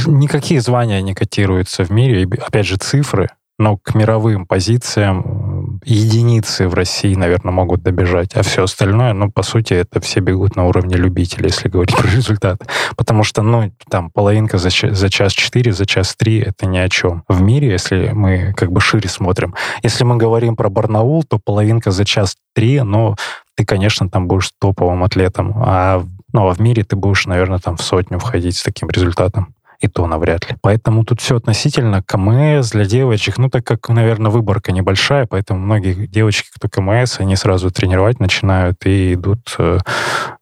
никакие 0.06 0.62
звания 0.62 1.02
не 1.02 1.14
котируются 1.14 1.84
в 1.84 1.90
мире. 1.90 2.24
И, 2.24 2.26
опять 2.40 2.68
же, 2.68 2.78
цифры 2.78 3.13
но 3.60 3.78
к 3.78 3.94
мировым 3.94 4.46
позициям 4.48 5.80
единицы 5.86 6.68
в 6.68 6.74
России, 6.74 7.14
наверное, 7.14 7.52
могут 7.52 7.84
добежать, 7.84 8.36
а 8.36 8.42
все 8.42 8.64
остальное, 8.64 9.14
ну, 9.14 9.32
по 9.32 9.44
сути, 9.44 9.74
это 9.74 10.02
все 10.02 10.22
бегут 10.22 10.56
на 10.56 10.66
уровне 10.66 10.96
любителей, 10.96 11.48
если 11.48 11.70
говорить 11.70 11.96
про 11.98 12.08
результаты. 12.08 12.66
Потому 12.96 13.24
что, 13.24 13.42
ну, 13.42 13.72
там, 13.90 14.10
половинка 14.10 14.58
за, 14.58 14.70
за 14.70 15.10
час 15.10 15.34
четыре, 15.34 15.72
за 15.72 15.86
час 15.86 16.16
три— 16.16 16.40
это 16.40 16.66
ни 16.66 16.78
о 16.78 16.90
чем. 16.90 17.24
В 17.28 17.42
мире, 17.42 17.72
если 17.72 18.10
мы 18.14 18.54
как 18.58 18.72
бы 18.72 18.82
шире 18.82 19.08
смотрим, 19.08 19.56
если 19.84 20.04
мы 20.04 20.18
говорим 20.18 20.56
про 20.56 20.70
Барнаул, 20.70 21.24
то 21.24 21.38
половинка 21.38 21.92
за 21.92 22.06
час 22.06 22.36
три, 22.56 22.82
но 22.82 23.16
ты, 23.56 23.66
конечно, 23.66 24.10
там 24.10 24.28
будешь 24.28 24.52
топовым 24.60 25.04
атлетом, 25.04 25.54
а 25.58 26.04
ну, 26.34 26.50
а 26.50 26.54
в 26.54 26.60
мире 26.60 26.84
ты 26.84 26.96
будешь, 26.96 27.28
наверное, 27.28 27.60
там 27.60 27.78
в 27.78 27.84
сотню 27.84 28.18
входить 28.18 28.58
с 28.58 28.64
таким 28.64 28.90
результатом 28.90 29.54
и 29.84 29.90
то 29.90 30.08
навряд 30.08 30.50
ли. 30.50 30.56
Поэтому 30.62 31.04
тут 31.04 31.20
все 31.20 31.36
относительно. 31.36 32.02
КМС 32.02 32.72
для 32.72 32.86
девочек, 32.86 33.38
ну, 33.38 33.50
так 33.50 33.66
как, 33.66 33.90
наверное, 33.90 34.32
выборка 34.32 34.72
небольшая, 34.72 35.26
поэтому 35.26 35.60
многие 35.60 36.08
девочки, 36.08 36.50
кто 36.56 36.70
КМС, 36.70 37.20
они 37.20 37.36
сразу 37.36 37.70
тренировать 37.70 38.22
начинают 38.22 38.86
и 38.86 39.16
идут, 39.16 39.56
э, 39.60 39.80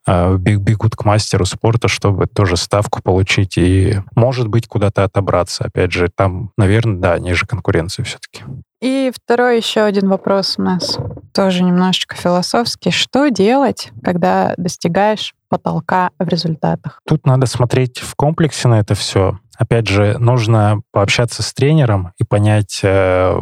э, 0.06 0.36
бегут 0.36 0.94
к 0.94 1.04
мастеру 1.04 1.44
спорта, 1.44 1.88
чтобы 1.88 2.26
тоже 2.26 2.56
ставку 2.56 3.02
получить 3.02 3.58
и, 3.58 3.98
может 4.14 4.46
быть, 4.46 4.68
куда-то 4.68 5.02
отобраться. 5.02 5.64
Опять 5.64 5.90
же, 5.90 6.08
там, 6.08 6.52
наверное, 6.56 7.00
да, 7.00 7.18
ниже 7.18 7.44
конкуренции 7.44 8.04
все-таки. 8.04 8.44
И 8.80 9.12
второй 9.14 9.56
еще 9.56 9.80
один 9.80 10.08
вопрос 10.08 10.54
у 10.58 10.62
нас, 10.62 10.98
тоже 11.32 11.64
немножечко 11.64 12.14
философский. 12.16 12.90
Что 12.90 13.28
делать, 13.28 13.90
когда 14.04 14.54
достигаешь 14.56 15.34
потолка 15.52 16.10
в 16.18 16.26
результатах? 16.28 17.02
Тут 17.06 17.26
надо 17.26 17.46
смотреть 17.46 17.98
в 17.98 18.14
комплексе 18.14 18.68
на 18.68 18.80
это 18.80 18.94
все. 18.94 19.38
Опять 19.58 19.88
же, 19.88 20.16
нужно 20.18 20.80
пообщаться 20.92 21.42
с 21.42 21.52
тренером 21.52 22.12
и 22.18 22.24
понять, 22.24 22.80
э, 22.82 23.34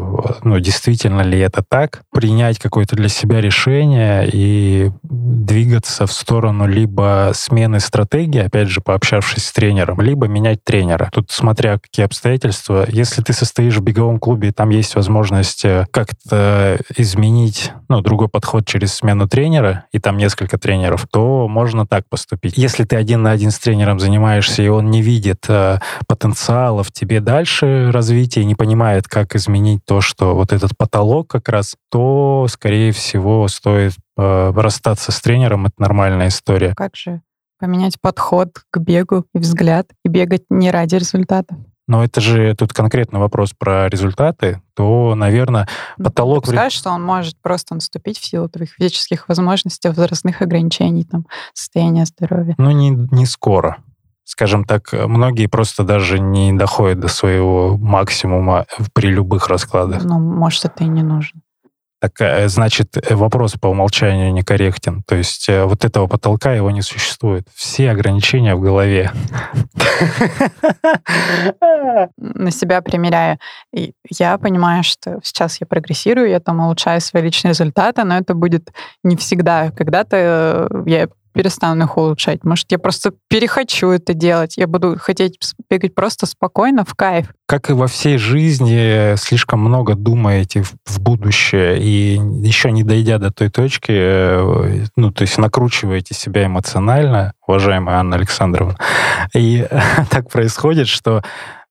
ну, 0.42 0.58
действительно 0.58 1.22
ли 1.22 1.38
это 1.38 1.62
так, 1.66 2.02
принять 2.12 2.58
какое-то 2.58 2.96
для 2.96 3.08
себя 3.08 3.40
решение 3.40 4.28
и 4.30 4.90
двигаться 5.02 6.06
в 6.06 6.12
сторону 6.12 6.66
либо 6.66 7.30
смены 7.34 7.80
стратегии, 7.80 8.40
опять 8.40 8.68
же, 8.68 8.80
пообщавшись 8.80 9.46
с 9.46 9.52
тренером, 9.52 10.00
либо 10.00 10.26
менять 10.26 10.64
тренера. 10.64 11.10
Тут 11.12 11.30
смотря 11.30 11.78
какие 11.78 12.06
обстоятельства. 12.06 12.86
Если 12.88 13.22
ты 13.22 13.32
состоишь 13.32 13.76
в 13.76 13.82
беговом 13.82 14.18
клубе, 14.18 14.52
там 14.52 14.70
есть 14.70 14.96
возможность 14.96 15.64
э, 15.64 15.86
как-то 15.90 16.78
изменить 16.96 17.72
ну, 17.88 18.00
другой 18.00 18.28
подход 18.28 18.66
через 18.66 18.94
смену 18.94 19.28
тренера, 19.28 19.84
и 19.92 19.98
там 19.98 20.16
несколько 20.16 20.58
тренеров, 20.58 21.06
то 21.10 21.48
можно 21.48 21.86
так 21.86 22.08
поступить. 22.08 22.56
Если 22.56 22.84
ты 22.84 22.96
один 22.96 23.22
на 23.22 23.30
один 23.30 23.50
с 23.50 23.58
тренером 23.58 24.00
занимаешься, 24.00 24.62
и 24.62 24.68
он 24.68 24.90
не 24.90 25.02
видит 25.02 25.46
э, 26.00 26.04
потенциала 26.06 26.82
в 26.82 26.92
тебе 26.92 27.20
дальше 27.20 27.90
развития, 27.92 28.44
не 28.44 28.54
понимает, 28.54 29.08
как 29.08 29.34
изменить 29.34 29.84
то, 29.84 30.00
что 30.00 30.34
вот 30.34 30.52
этот 30.52 30.76
потолок 30.76 31.28
как 31.28 31.48
раз, 31.48 31.76
то, 31.90 32.46
скорее 32.48 32.92
всего, 32.92 33.48
стоит 33.48 33.92
э, 34.16 34.52
расстаться 34.54 35.12
с 35.12 35.20
тренером. 35.20 35.66
Это 35.66 35.74
нормальная 35.78 36.28
история. 36.28 36.74
Как 36.76 36.96
же 36.96 37.22
поменять 37.58 38.00
подход 38.00 38.62
к 38.70 38.78
бегу 38.78 39.26
и 39.34 39.38
взгляд, 39.38 39.86
и 40.04 40.08
бегать 40.08 40.44
не 40.48 40.70
ради 40.70 40.96
результата? 40.96 41.56
Но 41.90 42.04
это 42.04 42.20
же 42.20 42.54
тут 42.54 42.72
конкретно 42.72 43.18
вопрос 43.18 43.52
про 43.52 43.88
результаты, 43.88 44.62
то, 44.74 45.16
наверное, 45.16 45.66
ну, 45.98 46.04
потолок... 46.04 46.44
Ты 46.44 46.52
скажешь, 46.52 46.78
что 46.78 46.90
он 46.90 47.02
может 47.02 47.34
просто 47.42 47.74
наступить 47.74 48.16
в 48.16 48.24
силу 48.24 48.48
твоих 48.48 48.70
физических 48.74 49.28
возможностей, 49.28 49.88
возрастных 49.88 50.40
ограничений, 50.40 51.02
там, 51.02 51.26
состояния 51.52 52.04
здоровья. 52.04 52.54
Ну, 52.58 52.70
не, 52.70 52.90
не 52.90 53.26
скоро 53.26 53.78
скажем 54.30 54.64
так, 54.64 54.92
многие 54.92 55.46
просто 55.46 55.82
даже 55.82 56.20
не 56.20 56.52
доходят 56.52 57.00
до 57.00 57.08
своего 57.08 57.76
максимума 57.76 58.66
при 58.92 59.08
любых 59.08 59.48
раскладах. 59.48 60.04
Ну, 60.04 60.20
может, 60.20 60.64
это 60.64 60.84
и 60.84 60.86
не 60.86 61.02
нужно. 61.02 61.40
Так, 62.00 62.12
э, 62.20 62.48
значит, 62.48 62.96
э, 62.96 63.14
вопрос 63.14 63.56
по 63.60 63.66
умолчанию 63.66 64.32
некорректен. 64.32 65.02
То 65.02 65.16
есть 65.16 65.50
э, 65.50 65.64
вот 65.64 65.84
этого 65.84 66.06
потолка 66.06 66.54
его 66.54 66.70
не 66.70 66.80
существует. 66.80 67.46
Все 67.54 67.90
ограничения 67.90 68.54
в 68.54 68.60
голове. 68.60 69.12
На 72.16 72.50
себя 72.50 72.80
примеряя. 72.80 73.38
я 74.08 74.38
понимаю, 74.38 74.82
что 74.82 75.20
сейчас 75.22 75.60
я 75.60 75.66
прогрессирую, 75.66 76.30
я 76.30 76.40
там 76.40 76.60
улучшаю 76.60 77.02
свои 77.02 77.22
личные 77.22 77.50
результаты, 77.50 78.04
но 78.04 78.16
это 78.16 78.32
будет 78.32 78.72
не 79.04 79.16
всегда. 79.16 79.70
Когда-то 79.70 80.70
я 80.86 81.08
перестану 81.32 81.84
их 81.84 81.96
улучшать. 81.96 82.44
Может, 82.44 82.70
я 82.70 82.78
просто 82.78 83.12
перехочу 83.28 83.88
это 83.90 84.14
делать. 84.14 84.56
Я 84.56 84.66
буду 84.66 84.96
хотеть 84.98 85.38
бегать 85.70 85.94
просто 85.94 86.26
спокойно, 86.26 86.84
в 86.84 86.94
кайф. 86.94 87.28
Как 87.46 87.70
и 87.70 87.72
во 87.72 87.86
всей 87.86 88.18
жизни, 88.18 89.16
слишком 89.16 89.60
много 89.60 89.94
думаете 89.94 90.62
в, 90.62 91.00
будущее, 91.00 91.78
и 91.80 92.20
еще 92.46 92.70
не 92.70 92.84
дойдя 92.84 93.18
до 93.18 93.32
той 93.32 93.50
точки, 93.50 93.92
э, 93.92 94.86
ну, 94.96 95.10
то 95.10 95.22
есть 95.22 95.38
накручиваете 95.38 96.14
себя 96.14 96.46
эмоционально, 96.46 97.32
уважаемая 97.46 97.96
Анна 97.96 98.16
Александровна. 98.16 98.76
И 99.34 99.66
так 100.10 100.30
происходит, 100.30 100.86
что 100.86 101.22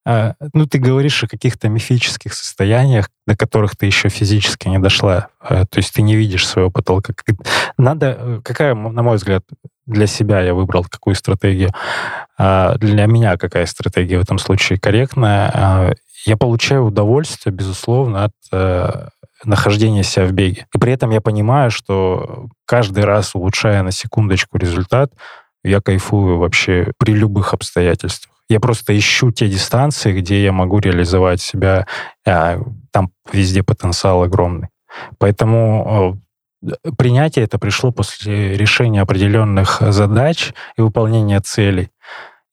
ну, 0.05 0.65
ты 0.65 0.79
говоришь 0.79 1.23
о 1.23 1.27
каких-то 1.27 1.69
мифических 1.69 2.33
состояниях, 2.33 3.09
до 3.27 3.35
которых 3.35 3.75
ты 3.75 3.85
еще 3.85 4.09
физически 4.09 4.67
не 4.67 4.79
дошла. 4.79 5.27
А, 5.39 5.65
то 5.65 5.77
есть 5.77 5.93
ты 5.93 6.01
не 6.01 6.15
видишь 6.15 6.47
своего 6.47 6.71
потолка. 6.71 7.13
Надо, 7.77 8.17
э, 8.17 8.41
какая, 8.43 8.73
на 8.73 9.03
мой 9.03 9.17
взгляд, 9.17 9.43
для 9.85 10.07
себя 10.07 10.41
я 10.41 10.53
выбрал 10.53 10.85
какую 10.85 11.15
стратегию. 11.15 11.71
А, 12.37 12.75
для 12.77 13.05
меня 13.05 13.37
какая 13.37 13.65
стратегия 13.65 14.17
в 14.17 14.23
этом 14.23 14.39
случае 14.39 14.79
корректная. 14.79 15.95
Я 16.25 16.37
получаю 16.37 16.85
удовольствие, 16.85 17.53
безусловно, 17.53 18.25
от 18.25 18.33
э, 18.51 19.07
нахождения 19.43 20.03
себя 20.03 20.25
в 20.25 20.31
беге. 20.31 20.67
И 20.73 20.77
при 20.77 20.93
этом 20.93 21.11
я 21.11 21.21
понимаю, 21.21 21.71
что 21.71 22.47
каждый 22.65 23.05
раз, 23.05 23.35
улучшая 23.35 23.83
на 23.83 23.91
секундочку 23.91 24.57
результат, 24.57 25.11
я 25.63 25.81
кайфую 25.81 26.37
вообще 26.37 26.91
при 26.97 27.13
любых 27.13 27.53
обстоятельствах. 27.53 28.35
Я 28.49 28.59
просто 28.59 28.97
ищу 28.97 29.31
те 29.31 29.47
дистанции, 29.47 30.19
где 30.19 30.43
я 30.43 30.51
могу 30.51 30.79
реализовать 30.79 31.41
себя. 31.41 31.85
А, 32.25 32.59
там 32.91 33.11
везде 33.31 33.63
потенциал 33.63 34.23
огромный. 34.23 34.69
Поэтому 35.19 36.19
принятие 36.97 37.45
это 37.45 37.59
пришло 37.59 37.91
после 37.91 38.57
решения 38.57 39.01
определенных 39.01 39.81
задач 39.81 40.53
и 40.77 40.81
выполнения 40.81 41.39
целей. 41.39 41.91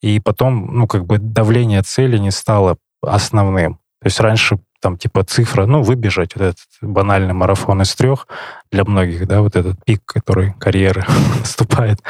И 0.03 0.21
потом, 0.21 0.79
ну, 0.79 0.87
как 0.87 1.07
бы 1.07 1.19
давление 1.19 1.83
цели 1.83 2.19
не 2.19 2.31
стало 2.31 2.77
основным. 3.03 3.77
То 4.01 4.07
есть 4.07 4.21
раньше 4.21 4.59
там 4.81 4.99
типа 4.99 5.25
цифра, 5.25 5.67
ну, 5.67 5.83
выбежать, 5.83 6.37
вот 6.37 6.43
этот 6.43 6.65
банальный 6.81 7.33
марафон 7.33 7.83
из 7.83 7.95
трех 7.95 8.29
для 8.71 8.85
многих, 8.85 9.27
да, 9.27 9.41
вот 9.41 9.57
этот 9.57 9.83
пик, 9.85 10.05
который 10.05 10.53
карьеры 10.53 11.05
наступает. 11.39 12.03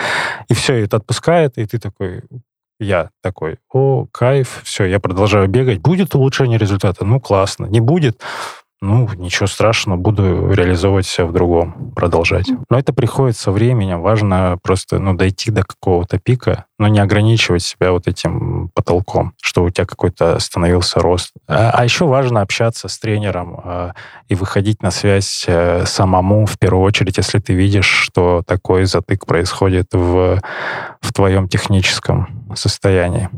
И 0.48 0.54
все, 0.54 0.74
это 0.74 0.96
отпускает, 0.96 1.56
и 1.58 1.66
ты 1.66 1.78
такой, 1.78 2.22
я 2.78 3.10
такой, 3.22 3.58
о, 3.72 4.06
кайф, 4.12 4.60
все, 4.64 4.84
я 4.84 5.00
продолжаю 5.00 5.48
бегать. 5.48 5.80
Будет 5.80 6.14
улучшение 6.14 6.58
результата? 6.58 7.04
Ну, 7.04 7.20
классно. 7.20 7.66
Не 7.66 7.80
будет? 7.80 8.20
Ну, 8.82 9.08
ничего 9.16 9.46
страшного, 9.46 9.96
буду 9.96 10.52
реализовывать 10.52 11.06
себя 11.06 11.26
в 11.26 11.32
другом, 11.32 11.92
продолжать. 11.94 12.46
Но 12.68 12.78
это 12.78 12.92
приходит 12.92 13.36
со 13.36 13.50
временем. 13.50 14.02
Важно 14.02 14.58
просто 14.62 14.98
ну, 14.98 15.14
дойти 15.14 15.50
до 15.50 15.62
какого-то 15.62 16.18
пика, 16.18 16.66
но 16.78 16.88
не 16.88 16.98
ограничивать 16.98 17.62
себя 17.62 17.92
вот 17.92 18.06
этим 18.06 18.70
потолком, 18.74 19.32
что 19.40 19.64
у 19.64 19.70
тебя 19.70 19.86
какой-то 19.86 20.38
становился 20.40 21.00
рост. 21.00 21.32
А, 21.48 21.70
а 21.72 21.84
еще 21.84 22.04
важно 22.06 22.42
общаться 22.42 22.88
с 22.88 22.98
тренером 22.98 23.60
э, 23.64 23.92
и 24.28 24.34
выходить 24.34 24.82
на 24.82 24.90
связь 24.90 25.44
э, 25.46 25.86
самому, 25.86 26.44
в 26.44 26.58
первую 26.58 26.84
очередь, 26.84 27.16
если 27.16 27.38
ты 27.38 27.54
видишь, 27.54 27.86
что 27.86 28.42
такой 28.46 28.84
затык 28.84 29.24
происходит 29.24 29.88
в, 29.92 30.40
в 31.00 31.12
твоем 31.14 31.48
техническом 31.48 32.52
состоянии. 32.54 33.30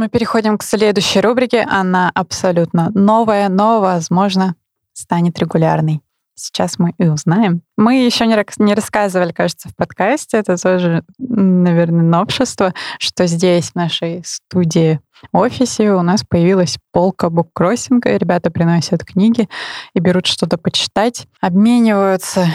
Мы 0.00 0.08
переходим 0.08 0.56
к 0.56 0.62
следующей 0.62 1.20
рубрике. 1.20 1.60
Она 1.68 2.10
абсолютно 2.14 2.90
новая, 2.94 3.50
но, 3.50 3.82
возможно, 3.82 4.54
станет 4.94 5.38
регулярной. 5.38 6.00
Сейчас 6.34 6.78
мы 6.78 6.94
и 6.96 7.06
узнаем. 7.06 7.60
Мы 7.76 8.06
еще 8.06 8.26
не, 8.26 8.74
рассказывали, 8.74 9.32
кажется, 9.32 9.68
в 9.68 9.76
подкасте, 9.76 10.38
это 10.38 10.56
тоже, 10.56 11.04
наверное, 11.18 12.02
новшество, 12.02 12.72
что 12.98 13.26
здесь, 13.26 13.72
в 13.72 13.74
нашей 13.74 14.22
студии 14.24 15.00
офисе 15.32 15.92
у 15.92 16.00
нас 16.00 16.24
появилась 16.26 16.78
полка 16.92 17.28
буккроссинга. 17.28 18.16
Ребята 18.16 18.50
приносят 18.50 19.04
книги 19.04 19.50
и 19.92 20.00
берут 20.00 20.24
что-то 20.24 20.56
почитать, 20.56 21.26
обмениваются 21.42 22.46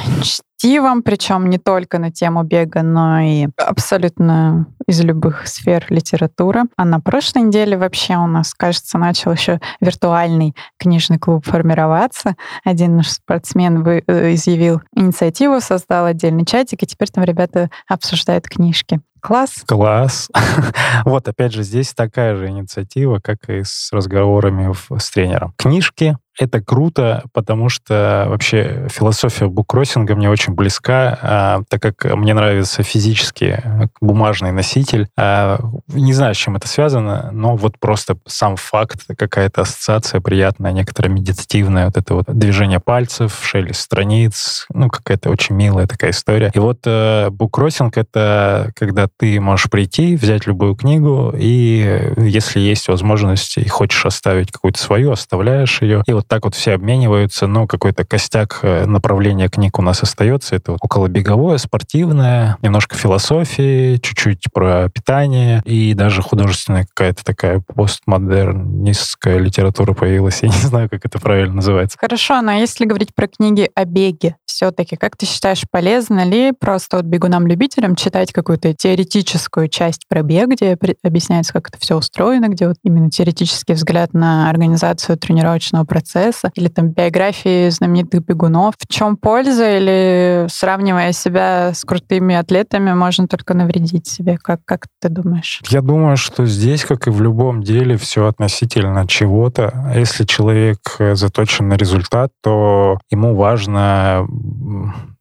чтивом, 0.66 1.04
причем 1.04 1.50
не 1.50 1.58
только 1.58 2.00
на 2.00 2.12
тему 2.12 2.44
бега, 2.44 2.82
но 2.82 3.20
и 3.20 3.48
абсолютно 3.58 4.68
из 4.88 5.02
любых 5.02 5.48
сфер 5.48 5.86
литературы. 5.90 6.64
А 6.76 6.86
на 6.86 7.00
прошлой 7.00 7.44
неделе 7.44 7.78
вообще 7.78 8.16
у 8.16 8.26
нас, 8.26 8.54
кажется, 8.54 8.98
начал 8.98 9.32
еще 9.32 9.60
виртуальный 9.80 10.56
книжный 10.80 11.20
клуб 11.20 11.46
формироваться. 11.46 12.36
Один 12.64 12.98
наш 12.98 13.10
спортсмен 13.10 13.84
вы, 13.84 14.04
э, 14.08 14.34
изъявил 14.34 14.82
инициативу, 14.96 15.62
создал 15.62 16.06
отдельный 16.06 16.46
чатик, 16.46 16.82
и 16.84 16.88
теперь 16.88 17.10
там 17.10 17.24
ребята 17.24 17.70
обсуждают 17.88 18.48
книжки. 18.48 19.02
Класс. 19.22 19.64
Класс. 19.68 20.30
вот, 21.06 21.28
опять 21.28 21.52
же, 21.52 21.64
здесь 21.64 21.94
такая 21.94 22.36
же 22.36 22.48
инициатива, 22.48 23.20
как 23.20 23.50
и 23.50 23.64
с 23.64 23.90
разговорами 23.92 24.72
с 25.00 25.10
тренером. 25.10 25.54
Книжки 25.58 26.18
это 26.38 26.62
круто, 26.62 27.24
потому 27.34 27.70
что 27.70 28.26
вообще 28.30 28.88
философия 28.92 29.48
буккроссинга 29.48 30.16
мне 30.16 30.30
очень 30.30 30.54
близка, 30.54 31.18
а, 31.22 31.62
так 31.70 31.82
как 31.82 32.16
мне 32.16 32.34
нравится 32.34 32.84
физически 32.84 33.64
бумажный 34.02 34.52
носитель. 34.52 35.08
А, 35.18 35.60
не 35.88 36.14
знаю, 36.14 36.36
с 36.36 36.38
чем 36.38 36.56
это 36.56 36.68
связано, 36.68 37.30
но 37.32 37.56
вот 37.56 37.80
просто 37.80 38.18
сам 38.28 38.56
факт, 38.56 39.02
какая-то 39.18 39.62
ассоциация 39.62 40.22
приятная, 40.22 40.72
некоторая 40.72 41.12
медитативная, 41.12 41.86
вот 41.86 41.98
это 41.98 42.14
вот 42.16 42.26
движение 42.28 42.80
пальцев, 42.80 43.40
шелест 43.44 43.82
страниц, 43.82 44.66
ну, 44.74 44.90
какая-то 44.90 45.30
очень 45.30 45.56
милая 45.56 45.88
такая 45.88 46.12
история. 46.12 46.52
И 46.54 46.60
вот 46.60 46.80
э, 46.86 47.30
буккроссинг— 47.30 47.98
это 47.98 48.72
когда 48.76 49.08
ты 49.18 49.40
можешь 49.40 49.70
прийти, 49.70 50.16
взять 50.16 50.48
любую 50.48 50.76
книгу, 50.76 51.34
и 51.38 52.14
если 52.18 52.60
есть 52.60 52.88
возможность 52.88 53.58
и 53.58 53.68
хочешь 53.68 54.06
оставить 54.06 54.52
какую-то 54.52 54.80
свою, 54.80 55.12
оставляешь 55.12 55.82
ее. 55.82 56.04
И 56.06 56.14
вот 56.14 56.25
вот 56.26 56.28
так 56.28 56.46
вот 56.46 56.56
все 56.56 56.74
обмениваются, 56.74 57.48
но 57.48 57.68
какой-то 57.68 58.04
костяк 58.04 58.60
э, 58.64 58.86
направления 58.86 59.48
книг 59.48 59.78
у 59.78 59.82
нас 59.82 60.02
остается. 60.02 60.56
Это 60.56 60.72
вот 60.72 60.80
около 60.82 61.08
беговое, 61.08 61.58
спортивное, 61.58 62.58
немножко 62.62 62.96
философии, 62.96 63.98
чуть-чуть 63.98 64.46
про 64.52 64.90
питание 64.90 65.62
и 65.66 65.94
даже 65.94 66.22
художественная 66.22 66.86
какая-то 66.86 67.24
такая 67.24 67.60
постмодернистская 67.60 69.38
литература 69.38 69.94
появилась. 69.94 70.40
Я 70.42 70.50
не 70.50 70.56
знаю, 70.56 70.90
как 70.90 71.06
это 71.06 71.20
правильно 71.20 71.56
называется. 71.56 71.98
Хорошо, 72.00 72.42
но 72.42 72.54
если 72.54 72.86
говорить 72.86 73.14
про 73.14 73.28
книги 73.28 73.70
о 73.76 73.86
беге, 73.86 74.38
все-таки, 74.46 74.96
как 74.96 75.18
ты 75.18 75.26
считаешь, 75.26 75.64
полезно 75.70 76.24
ли 76.26 76.54
просто 76.58 76.98
вот 76.98 77.06
бегунам-любителям 77.06 77.96
читать 77.96 78.32
какую-то 78.32 78.74
теоретическую 78.74 79.68
часть 79.68 80.08
про 80.08 80.24
бег, 80.24 80.50
где 80.50 80.78
объясняется, 81.04 81.54
как 81.54 81.68
это 81.70 81.78
все 81.78 81.96
устроено, 81.98 82.48
где 82.48 82.68
вот 82.68 82.78
именно 82.84 83.12
теоретический 83.12 83.76
взгляд 83.76 84.14
на 84.14 84.50
организацию 84.50 85.18
тренировочного 85.18 85.84
процесса, 85.84 86.15
процесса, 86.16 86.52
или 86.56 86.68
там 86.68 86.90
биографии 86.90 87.70
знаменитых 87.70 88.26
бегунов. 88.26 88.76
В 88.80 88.88
чем 88.88 89.18
польза, 89.18 89.78
или 89.78 90.48
сравнивая 90.50 91.12
себя 91.12 91.74
с 91.74 91.84
крутыми 91.84 92.36
атлетами, 92.36 92.94
можно 92.94 93.28
только 93.28 93.54
навредить 93.54 94.08
себе? 94.08 94.38
Как, 94.42 94.62
как 94.66 94.88
ты 95.02 95.10
думаешь? 95.10 95.62
Я 95.70 95.82
думаю, 95.82 96.18
что 96.18 96.46
здесь, 96.46 96.86
как 96.86 97.08
и 97.08 97.10
в 97.10 97.22
любом 97.22 97.62
деле, 97.64 97.98
все 97.98 98.28
относительно 98.28 99.08
чего-то. 99.08 99.92
Если 99.96 100.26
человек 100.26 100.80
заточен 101.14 101.68
на 101.68 101.74
результат, 101.74 102.32
то 102.42 102.98
ему 103.10 103.36
важно 103.36 104.28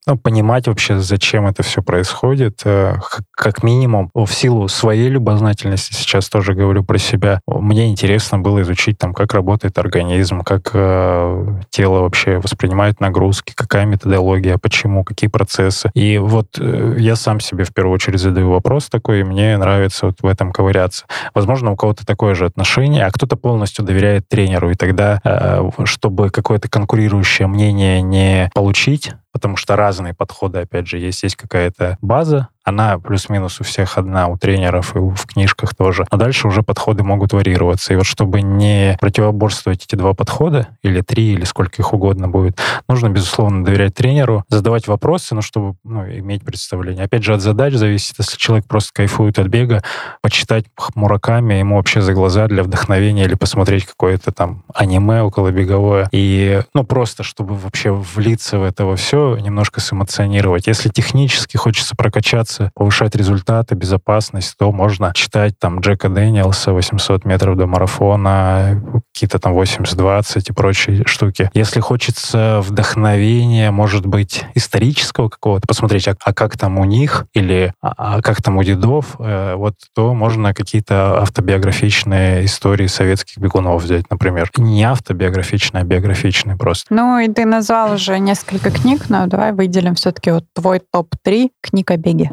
ну, 0.07 0.19
понимать 0.19 0.67
вообще, 0.67 0.99
зачем 0.99 1.47
это 1.47 1.63
все 1.63 1.83
происходит, 1.83 2.61
э, 2.65 2.97
как 3.31 3.63
минимум, 3.63 4.11
в 4.15 4.27
силу 4.27 4.69
своей 4.69 5.09
любознательности, 5.09 5.95
сейчас 5.95 6.29
тоже 6.29 6.55
говорю 6.55 6.85
про 6.85 6.99
себя, 6.99 7.41
мне 7.47 7.91
интересно 7.91 8.39
было 8.39 8.63
изучить, 8.63 8.99
там, 8.99 9.15
как 9.15 9.33
работает 9.33 9.79
организм, 9.79 10.43
как 10.43 10.71
э, 10.75 11.47
тело 11.71 12.01
вообще 12.01 12.39
воспринимает 12.39 13.01
нагрузки, 13.01 13.55
какая 13.57 13.87
методология, 13.87 14.59
почему, 14.59 15.05
какие 15.05 15.31
процессы. 15.31 15.91
И 15.95 16.19
вот 16.19 16.59
э, 16.59 16.97
я 16.99 17.17
сам 17.17 17.41
себе 17.41 17.65
в 17.65 17.73
первую 17.73 17.95
очередь 17.95 18.21
задаю 18.21 18.51
вопрос 18.51 18.89
такой, 18.91 19.21
и 19.21 19.25
мне 19.25 19.57
нравится 19.57 20.07
вот 20.07 20.17
в 20.21 20.27
этом 20.27 20.53
ковыряться. 20.53 21.07
Возможно, 21.35 21.71
у 21.73 21.77
кого-то 21.77 22.05
такое 22.05 22.35
же 22.35 22.45
отношение, 22.45 23.07
а 23.07 23.11
кто-то 23.11 23.37
полностью 23.37 23.85
доверяет 23.85 24.29
тренеру, 24.29 24.71
и 24.71 24.75
тогда, 24.75 25.21
э, 25.25 25.71
чтобы 25.85 26.29
какое-то 26.29 26.69
конкурирующее 26.69 27.49
мнение 27.49 28.03
не 28.03 28.51
получить, 28.55 29.15
потому 29.35 29.57
что 29.57 29.75
разные 29.75 30.15
подходы, 30.15 30.61
опять 30.61 30.87
же, 30.87 30.97
есть. 30.97 31.25
Есть 31.25 31.35
какая-то 31.35 31.99
база, 32.01 32.49
она 32.65 32.99
плюс-минус 32.99 33.61
у 33.61 33.65
всех 33.65 33.99
одна, 33.99 34.29
у 34.29 34.39
тренеров 34.39 34.97
и 34.97 34.99
в 34.99 35.27
книжках 35.27 35.75
тоже. 35.75 36.07
А 36.11 36.17
дальше 36.17 36.49
уже 36.49 36.63
подходы 36.63 37.05
могут 37.05 37.33
варьироваться. 37.33 37.93
И 37.93 37.97
вот 37.97 38.07
чтобы 38.07 38.41
не 38.43 38.97
противоборствовать 39.01 39.85
эти 39.85 39.97
два 39.97 40.15
подхода, 40.15 40.69
или 40.83 41.03
три, 41.03 41.35
или 41.35 41.45
сколько 41.45 41.81
их 41.83 41.93
угодно 41.93 42.29
будет, 42.29 42.59
нужно, 42.89 43.11
безусловно, 43.11 43.65
доверять 43.65 43.95
тренеру, 43.95 44.45
задавать 44.49 44.89
вопросы, 44.89 45.35
ну, 45.35 45.43
чтобы 45.43 45.77
ну, 45.85 46.05
иметь 46.05 46.43
представление. 46.43 47.05
Опять 47.05 47.23
же, 47.23 47.35
от 47.35 47.43
задач 47.43 47.75
зависит. 47.75 48.17
Если 48.19 48.37
человек 48.39 48.67
просто 48.67 48.93
кайфует 48.95 49.39
от 49.39 49.49
бега, 49.49 49.83
почитать 50.23 50.65
Мураками 50.95 51.55
ему 51.55 51.77
вообще 51.77 52.01
за 52.01 52.15
глаза 52.15 52.47
для 52.47 52.63
вдохновения 52.63 53.25
или 53.25 53.35
посмотреть 53.35 53.85
какое-то 53.85 54.33
там 54.33 54.65
аниме 54.75 55.23
около 55.23 55.51
беговое. 55.51 56.09
И, 56.13 56.63
ну, 56.73 56.85
просто, 56.85 57.23
чтобы 57.23 57.55
вообще 57.55 57.93
влиться 57.93 58.59
в 58.59 58.63
это 58.63 58.87
во 58.87 58.97
все, 58.97 59.37
немножко 59.37 59.81
сэмоционировать. 59.81 60.67
Если 60.67 60.89
технически 60.89 61.57
хочется 61.57 61.95
прокачаться 61.97 62.54
двигаться, 62.55 62.71
повышать 62.75 63.15
результаты, 63.15 63.75
безопасность, 63.75 64.55
то 64.59 64.71
можно 64.73 65.13
читать 65.15 65.59
там 65.59 65.81
Джека 65.81 66.09
Дэниелса 66.09 66.73
800 66.73 67.25
метров 67.25 67.57
до 67.57 67.67
марафона, 67.67 68.83
какие-то 69.13 69.39
там 69.39 69.59
80-20 69.59 70.45
и 70.49 70.53
прочие 70.53 71.05
штуки. 71.07 71.51
Если 71.55 71.81
хочется 71.81 72.61
вдохновения, 72.63 73.71
может 73.71 74.07
быть, 74.07 74.45
исторического 74.55 75.29
какого-то, 75.29 75.67
посмотреть, 75.67 76.09
а, 76.09 76.15
а 76.25 76.33
как 76.33 76.57
там 76.57 76.79
у 76.79 76.85
них 76.85 77.27
или 77.35 77.73
а, 77.81 77.95
а 77.97 78.23
как 78.23 78.43
там 78.43 78.57
у 78.57 78.63
дедов, 78.63 79.17
э, 79.19 79.55
вот 79.55 79.75
то 79.95 80.15
можно 80.15 80.55
какие-то 80.55 81.21
автобиографичные 81.21 82.45
истории 82.45 82.87
советских 82.87 83.39
бегунов 83.39 83.83
взять, 83.83 84.11
например. 84.11 84.51
Не 84.57 84.85
автобиографичные, 84.85 85.83
а 85.83 85.85
биографичные 85.85 86.57
просто. 86.57 86.87
Ну 86.95 87.19
и 87.19 87.29
ты 87.29 87.45
назвал 87.45 87.95
уже 87.95 88.19
несколько 88.19 88.71
книг, 88.71 89.09
но 89.09 89.27
давай 89.27 89.53
выделим 89.53 89.95
все-таки 89.95 90.31
вот 90.31 90.45
твой 90.55 90.81
топ-3 90.91 91.51
книг 91.63 91.91
о 91.91 91.97
беге. 91.97 92.31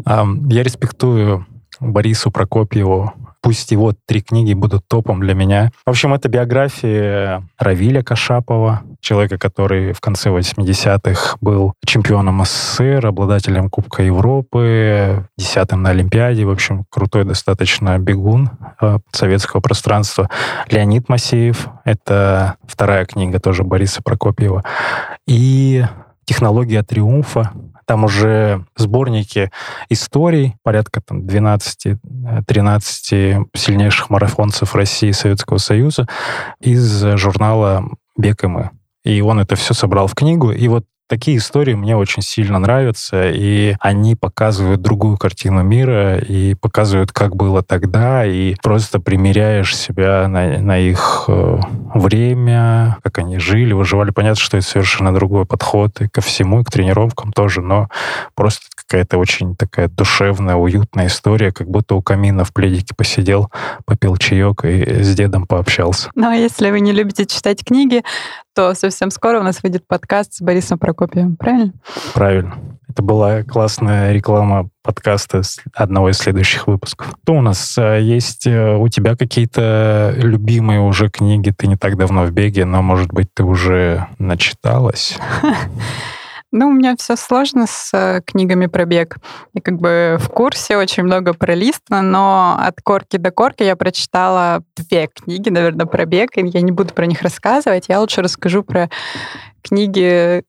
Я 0.50 0.64
респектую 0.64 1.46
Борису 1.80 2.32
Прокопьеву. 2.32 3.14
Пусть 3.42 3.72
его 3.72 3.94
три 4.06 4.22
книги 4.22 4.54
будут 4.54 4.88
топом 4.88 5.20
для 5.20 5.34
меня. 5.34 5.72
В 5.84 5.90
общем, 5.90 6.14
это 6.14 6.30
биография 6.30 7.44
Равиля 7.58 8.04
Кашапова, 8.04 8.84
человека, 9.00 9.40
который 9.40 9.94
в 9.94 10.00
конце 10.00 10.30
80-х 10.30 11.38
был 11.42 11.74
чемпионом 11.84 12.46
СССР, 12.46 13.08
обладателем 13.08 13.72
Кубка 13.72 14.04
Европы, 14.04 15.28
десятым 15.38 15.82
на 15.82 15.90
Олимпиаде. 15.90 16.46
В 16.46 16.52
общем, 16.52 16.86
крутой 16.92 17.24
достаточно 17.24 17.98
бегун 17.98 18.52
э, 18.80 19.00
советского 19.12 19.60
пространства. 19.60 20.30
Леонид 20.70 21.10
Масеев. 21.10 21.68
Это 21.84 22.58
вторая 22.68 23.06
книга 23.06 23.40
тоже 23.40 23.64
Бориса 23.64 24.04
Прокопьева. 24.04 24.64
И 25.26 25.84
«Технология 26.26 26.84
триумфа» 26.84 27.52
Там 27.92 28.06
уже 28.06 28.64
сборники 28.78 29.52
историй, 29.90 30.56
порядка 30.64 31.02
там 31.02 31.26
12-13 31.26 31.98
сильнейших 33.54 34.10
марафонцев 34.10 34.76
России 34.76 35.10
и 35.10 35.14
Советского 35.14 35.58
Союза 35.58 36.08
из 36.62 37.04
журнала 37.18 37.84
«Бег 38.16 38.46
и 38.46 38.48
мы». 38.48 38.70
И 39.04 39.20
он 39.20 39.42
это 39.42 39.58
все 39.58 39.74
собрал 39.74 40.08
в 40.08 40.16
книгу. 40.16 40.52
И 40.54 40.70
вот 40.70 40.86
Такие 41.12 41.40
истории 41.40 41.74
мне 41.74 41.98
очень 41.98 42.22
сильно 42.22 42.58
нравятся, 42.58 43.30
и 43.30 43.76
они 43.82 44.16
показывают 44.16 44.82
другую 44.82 45.18
картину 45.18 45.62
мира, 45.62 46.18
и 46.18 46.56
показывают, 46.56 47.12
как 47.12 47.36
было 47.36 47.62
тогда, 47.62 48.26
и 48.26 48.56
просто 48.64 49.02
примеряешь 49.02 49.76
себя 49.76 50.30
на, 50.30 50.60
на 50.60 50.80
их 50.80 51.26
э, 51.28 51.60
время, 51.94 52.96
как 53.04 53.18
они 53.18 53.40
жили, 53.40 53.74
выживали. 53.74 54.12
Понятно, 54.12 54.42
что 54.42 54.56
это 54.56 54.66
совершенно 54.66 55.14
другой 55.14 55.46
подход 55.46 56.00
и 56.00 56.08
ко 56.08 56.22
всему, 56.22 56.62
и 56.62 56.64
к 56.64 56.72
тренировкам 56.72 57.34
тоже, 57.34 57.60
но 57.60 57.90
просто 58.34 58.68
какая-то 58.74 59.18
очень 59.18 59.58
такая 59.58 59.90
душевная, 59.90 60.56
уютная 60.56 61.08
история, 61.08 61.52
как 61.52 61.70
будто 61.70 61.96
у 61.96 62.02
камина 62.02 62.46
в 62.46 62.54
пледике 62.54 62.96
посидел, 62.96 63.52
попил 63.84 64.16
чаек 64.16 64.64
и 64.64 65.04
с 65.04 65.14
дедом 65.14 65.46
пообщался. 65.46 66.10
Ну, 66.16 66.30
а 66.30 66.36
если 66.36 66.72
вы 66.72 66.80
не 66.80 66.94
любите 66.94 67.26
читать 67.26 67.66
книги, 67.66 68.02
то 68.54 68.74
совсем 68.74 69.12
скоро 69.12 69.40
у 69.40 69.44
нас 69.44 69.64
выйдет 69.64 69.88
подкаст 69.88 70.34
с 70.34 70.42
Борисом 70.42 70.78
Прокопьевым, 70.78 71.38
правильно? 71.38 71.74
Правильно. 72.14 72.56
Это 72.90 73.04
была 73.04 73.44
классная 73.44 74.12
реклама 74.12 74.70
подкаста 74.84 75.44
одного 75.74 76.10
из 76.10 76.18
следующих 76.18 76.68
выпусков. 76.68 77.16
Что 77.24 77.36
у 77.36 77.42
нас 77.42 77.78
э, 77.78 78.02
есть 78.02 78.46
э, 78.46 78.76
у 78.76 78.90
тебя 78.90 79.16
какие-то 79.16 80.14
любимые 80.18 80.82
уже 80.82 81.10
книги? 81.10 81.54
Ты 81.58 81.68
не 81.68 81.78
так 81.78 81.96
давно 81.96 82.26
в 82.26 82.32
беге, 82.32 82.66
но, 82.66 82.82
может 82.82 83.14
быть, 83.14 83.34
ты 83.34 83.44
уже 83.44 84.08
начиталась? 84.18 85.18
Ну, 86.54 86.68
у 86.68 86.74
меня 86.74 86.98
все 86.98 87.16
сложно 87.16 87.66
с 87.66 87.92
э, 87.94 88.22
книгами 88.26 88.66
про 88.66 88.84
бег. 88.84 89.18
Я 89.54 89.62
как 89.62 89.78
бы 89.78 90.18
в 90.20 90.28
курсе 90.28 90.76
очень 90.76 91.04
много 91.04 91.34
пролистано, 91.34 92.02
но 92.02 92.58
от 92.60 92.82
корки 92.82 93.16
до 93.16 93.32
корки 93.32 93.64
я 93.64 93.78
прочитала 93.78 94.62
две 94.76 95.08
книги, 95.08 95.50
наверное, 95.50 95.86
про 95.86 96.06
бег, 96.06 96.38
и 96.38 96.46
я 96.46 96.62
не 96.62 96.74
буду 96.74 96.94
про 96.94 97.06
них 97.06 97.22
рассказывать. 97.22 97.86
Я 97.88 98.02
лучше 98.02 98.22
расскажу 98.22 98.64
про 98.64 98.90
книги, 99.62 100.44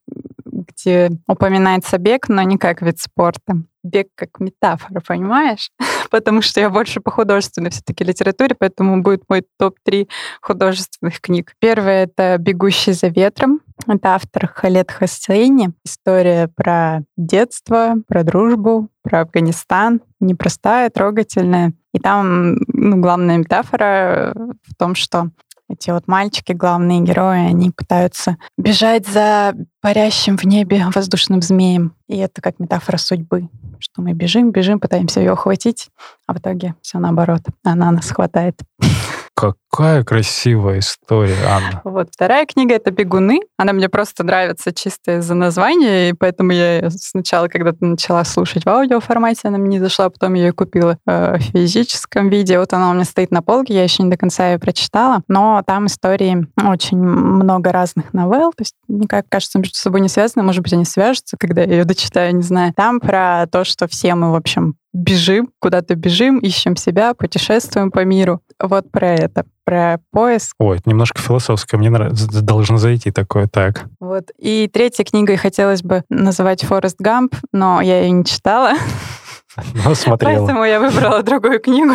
где 0.45 1.09
упоминается 1.25 1.97
бег, 1.97 2.27
но 2.27 2.41
не 2.41 2.57
как 2.57 2.81
вид 2.81 2.99
спорта. 2.99 3.63
Бег 3.83 4.07
как 4.15 4.39
метафора, 4.39 5.01
понимаешь? 5.05 5.71
Потому 6.11 6.41
что 6.41 6.59
я 6.59 6.69
больше 6.69 6.99
по 6.99 7.11
художественной 7.11 7.69
все-таки 7.69 8.03
литературе, 8.03 8.55
поэтому 8.59 9.01
будет 9.01 9.23
мой 9.29 9.45
топ-3 9.57 10.09
художественных 10.41 11.21
книг. 11.21 11.53
Первое— 11.59 12.03
это 12.05 12.37
«Бегущий 12.39 12.91
за 12.91 13.07
ветром». 13.07 13.61
Это 13.87 14.15
автор 14.15 14.47
Халет 14.47 14.91
Хасейни. 14.91 15.73
История 15.83 16.47
про 16.47 17.01
детство, 17.17 17.95
про 18.07 18.23
дружбу, 18.23 18.89
про 19.01 19.21
Афганистан. 19.21 20.01
Непростая, 20.19 20.89
трогательная. 20.89 21.73
И 21.93 21.99
там 21.99 22.55
ну, 22.67 22.97
главная 23.01 23.37
метафора 23.37 24.33
в 24.63 24.75
том, 24.75 24.95
что 24.95 25.29
эти 25.69 25.89
вот 25.89 26.07
мальчики, 26.07 26.53
главные 26.53 27.01
герои, 27.01 27.47
они 27.47 27.71
пытаются 27.71 28.37
бежать 28.57 29.07
за 29.07 29.53
парящим 29.81 30.37
в 30.37 30.43
небе 30.45 30.85
воздушным 30.93 31.41
змеем. 31.41 31.95
И 32.07 32.17
это 32.17 32.41
как 32.41 32.59
метафора 32.59 32.97
судьбы, 32.97 33.49
что 33.79 34.01
мы 34.01 34.13
бежим, 34.13 34.51
бежим, 34.51 34.79
пытаемся 34.79 35.19
ее 35.19 35.33
ухватить, 35.33 35.89
а 36.27 36.33
в 36.33 36.37
итоге 36.37 36.75
все 36.81 36.99
наоборот. 36.99 37.41
Она 37.63 37.91
нас 37.91 38.09
хватает. 38.09 38.59
Какая 39.35 40.03
красивая 40.03 40.79
история, 40.79 41.37
Анна. 41.47 41.81
Вот 41.83 42.09
вторая 42.11 42.45
книга— 42.45 42.75
это 42.75 42.91
«Бегуны». 42.91 43.39
Она 43.57 43.73
мне 43.73 43.89
просто 43.89 44.23
нравится 44.23 44.71
чисто 44.71 45.17
из-за 45.17 45.33
названия, 45.33 46.09
и 46.09 46.13
поэтому 46.13 46.51
я 46.51 46.89
сначала, 46.91 47.47
когда-то 47.47 47.83
начала 47.83 48.23
слушать 48.25 48.65
в 48.65 48.69
аудиоформате, 48.69 49.47
она 49.47 49.57
мне 49.57 49.77
не 49.77 49.79
зашла, 49.79 50.09
потом 50.11 50.35
ее 50.35 50.53
купила 50.53 50.99
э, 51.07 51.37
в 51.37 51.41
физическом 51.41 52.29
виде. 52.29 52.59
Вот 52.59 52.73
она 52.73 52.91
у 52.91 52.93
меня 52.93 53.05
стоит 53.05 53.31
на 53.31 53.41
полке, 53.41 53.73
я 53.73 53.83
еще 53.83 54.03
не 54.03 54.11
до 54.11 54.17
конца 54.17 54.51
ее 54.51 54.59
прочитала, 54.59 55.23
но 55.27 55.63
там 55.65 55.87
истории 55.87 56.47
очень 56.63 56.99
много 56.99 57.71
разных 57.71 58.13
новелл, 58.13 58.51
то 58.51 58.61
есть 58.61 58.75
никак, 58.87 59.25
кажется, 59.29 59.57
между 59.57 59.75
собой 59.75 60.01
не 60.01 60.09
связаны, 60.09 60.43
может 60.43 60.61
быть, 60.61 60.73
они 60.73 60.85
свяжутся, 60.85 61.37
когда 61.39 61.63
я 61.63 61.71
ее 61.71 61.85
дочитаю, 61.85 62.35
не 62.35 62.43
знаю. 62.43 62.73
Там 62.75 62.99
про 62.99 63.47
то, 63.51 63.63
что 63.63 63.87
все 63.87 64.13
мы, 64.13 64.31
в 64.31 64.35
общем, 64.35 64.75
бежим, 64.93 65.51
куда-то 65.59 65.95
бежим, 65.95 66.39
ищем 66.39 66.75
себя, 66.75 67.13
путешествуем 67.13 67.91
по 67.91 68.05
миру. 68.05 68.41
Вот 68.59 68.91
про 68.91 69.07
это, 69.13 69.45
про 69.65 69.99
поиск. 70.11 70.55
Ой, 70.59 70.79
немножко 70.85 71.21
философское, 71.21 71.77
мне 71.77 71.89
нравится, 71.89 72.41
должно 72.41 72.77
зайти 72.77 73.11
такое 73.11 73.47
так. 73.47 73.85
Вот. 73.99 74.31
И 74.37 74.69
третьей 74.71 75.05
книгой 75.05 75.37
хотелось 75.37 75.81
бы 75.81 76.03
называть 76.09 76.63
«Форест 76.63 76.97
Гамп», 76.99 77.35
но 77.51 77.81
я 77.81 78.01
ее 78.01 78.11
не 78.11 78.25
читала. 78.25 78.73
Ну, 79.85 79.95
смотрела. 79.95 80.39
Поэтому 80.39 80.63
я 80.63 80.79
выбрала 80.79 81.23
другую 81.23 81.59
книгу, 81.59 81.93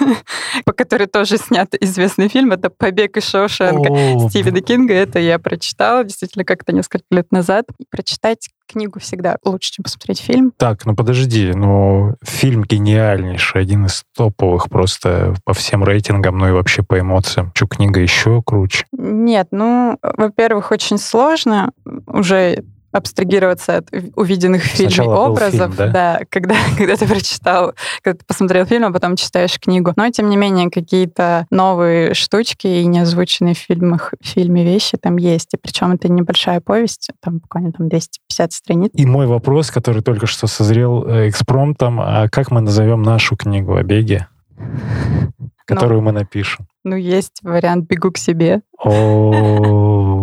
по 0.64 0.72
которой 0.72 1.06
тоже 1.06 1.38
снят 1.38 1.72
известный 1.80 2.28
фильм. 2.28 2.52
Это 2.52 2.70
«Побег 2.70 3.16
из 3.16 3.28
Шоушенка» 3.28 4.28
Стивена 4.28 4.60
Кинга. 4.60 4.94
Это 4.94 5.18
я 5.18 5.38
прочитала 5.38 6.04
действительно 6.04 6.44
как-то 6.44 6.72
несколько 6.72 7.04
лет 7.10 7.30
назад. 7.32 7.66
Прочитать 7.90 8.48
книгу 8.66 8.98
всегда 8.98 9.36
лучше, 9.44 9.72
чем 9.72 9.82
посмотреть 9.82 10.20
фильм. 10.20 10.52
Так, 10.56 10.86
ну 10.86 10.94
подожди, 10.94 11.52
ну 11.52 12.16
фильм 12.22 12.64
гениальнейший, 12.64 13.60
один 13.60 13.86
из 13.86 14.04
топовых 14.16 14.70
просто 14.70 15.34
по 15.44 15.52
всем 15.54 15.84
рейтингам, 15.84 16.38
ну 16.38 16.48
и 16.48 16.52
вообще 16.52 16.82
по 16.82 16.98
эмоциям. 16.98 17.52
Что, 17.54 17.66
книга 17.66 18.00
еще 18.00 18.42
круче? 18.42 18.86
Нет, 18.92 19.48
ну, 19.50 19.98
во-первых, 20.02 20.70
очень 20.70 20.98
сложно 20.98 21.72
уже 22.06 22.64
абстрагироваться 22.94 23.78
от 23.78 23.88
увиденных 24.14 24.62
в 24.62 24.66
фильме 24.66 25.02
образов, 25.02 25.74
фильм, 25.74 25.92
да? 25.92 26.20
когда, 26.28 26.56
когда 26.78 26.96
ты 26.96 27.06
прочитал, 27.06 27.74
когда 28.02 28.18
ты 28.18 28.24
посмотрел 28.24 28.66
фильм, 28.66 28.84
а 28.84 28.92
потом 28.92 29.16
читаешь 29.16 29.58
книгу. 29.58 29.92
Но, 29.96 30.08
тем 30.10 30.30
не 30.30 30.36
менее, 30.36 30.70
какие-то 30.70 31.46
новые 31.50 32.14
штучки 32.14 32.66
и 32.66 32.86
неозвученные 32.86 33.54
в 33.54 33.58
фильмах, 33.58 34.14
в 34.20 34.26
фильме 34.26 34.64
вещи 34.64 34.96
там 34.96 35.16
есть. 35.16 35.54
И 35.54 35.56
причем 35.56 35.92
это 35.92 36.08
небольшая 36.08 36.60
повесть, 36.60 37.10
там 37.20 37.38
буквально 37.38 37.72
там 37.72 37.88
250 37.88 38.52
страниц. 38.52 38.90
И 38.94 39.06
мой 39.06 39.26
вопрос, 39.26 39.70
который 39.70 40.02
только 40.02 40.26
что 40.26 40.46
созрел 40.46 41.04
э, 41.06 41.28
экспромтом, 41.28 42.00
а 42.00 42.28
как 42.28 42.50
мы 42.50 42.60
назовем 42.60 43.02
нашу 43.02 43.36
книгу 43.36 43.74
о 43.74 43.82
беге, 43.82 44.28
которую 45.66 46.02
мы 46.02 46.12
напишем? 46.12 46.66
Ну, 46.84 46.96
есть 46.96 47.40
вариант 47.42 47.86
«Бегу 47.88 48.12
к 48.12 48.18
себе». 48.18 48.60
О, 48.78 50.13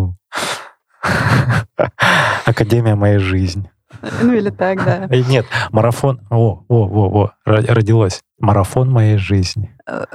Академия 2.45 2.95
моей 2.95 3.17
жизни. 3.19 3.69
Ну, 4.21 4.33
или 4.33 4.49
так, 4.49 4.83
да. 4.85 5.05
Э, 5.09 5.19
Нет, 5.21 5.45
марафон. 5.71 6.21
О, 6.29 6.63
о, 6.67 6.75
о, 6.87 7.23
о, 7.23 7.31
ро- 7.49 7.65
родилось. 7.73 8.21
Марафон 8.39 8.89
моей 8.89 9.17
жизни. 9.17 9.75
Э, 9.85 10.05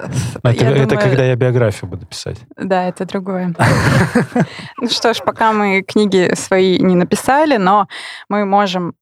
Это, 0.43 0.65
я 0.65 0.71
это 0.71 0.87
думаю, 0.89 1.01
когда 1.09 1.25
я 1.25 1.37
биографию 1.37 1.91
буду 1.91 2.07
писать. 2.07 2.39
Да, 2.57 2.85
это 2.89 3.05
другое. 3.05 3.55
Ну 4.81 4.89
что 4.89 5.13
ж, 5.15 5.19
пока 5.25 5.53
мы 5.53 5.83
книги 5.83 6.35
свои 6.35 6.79
не 6.79 6.97
написали, 6.97 7.57
но 7.59 7.87
мы 8.29 8.45
можем 8.47 8.95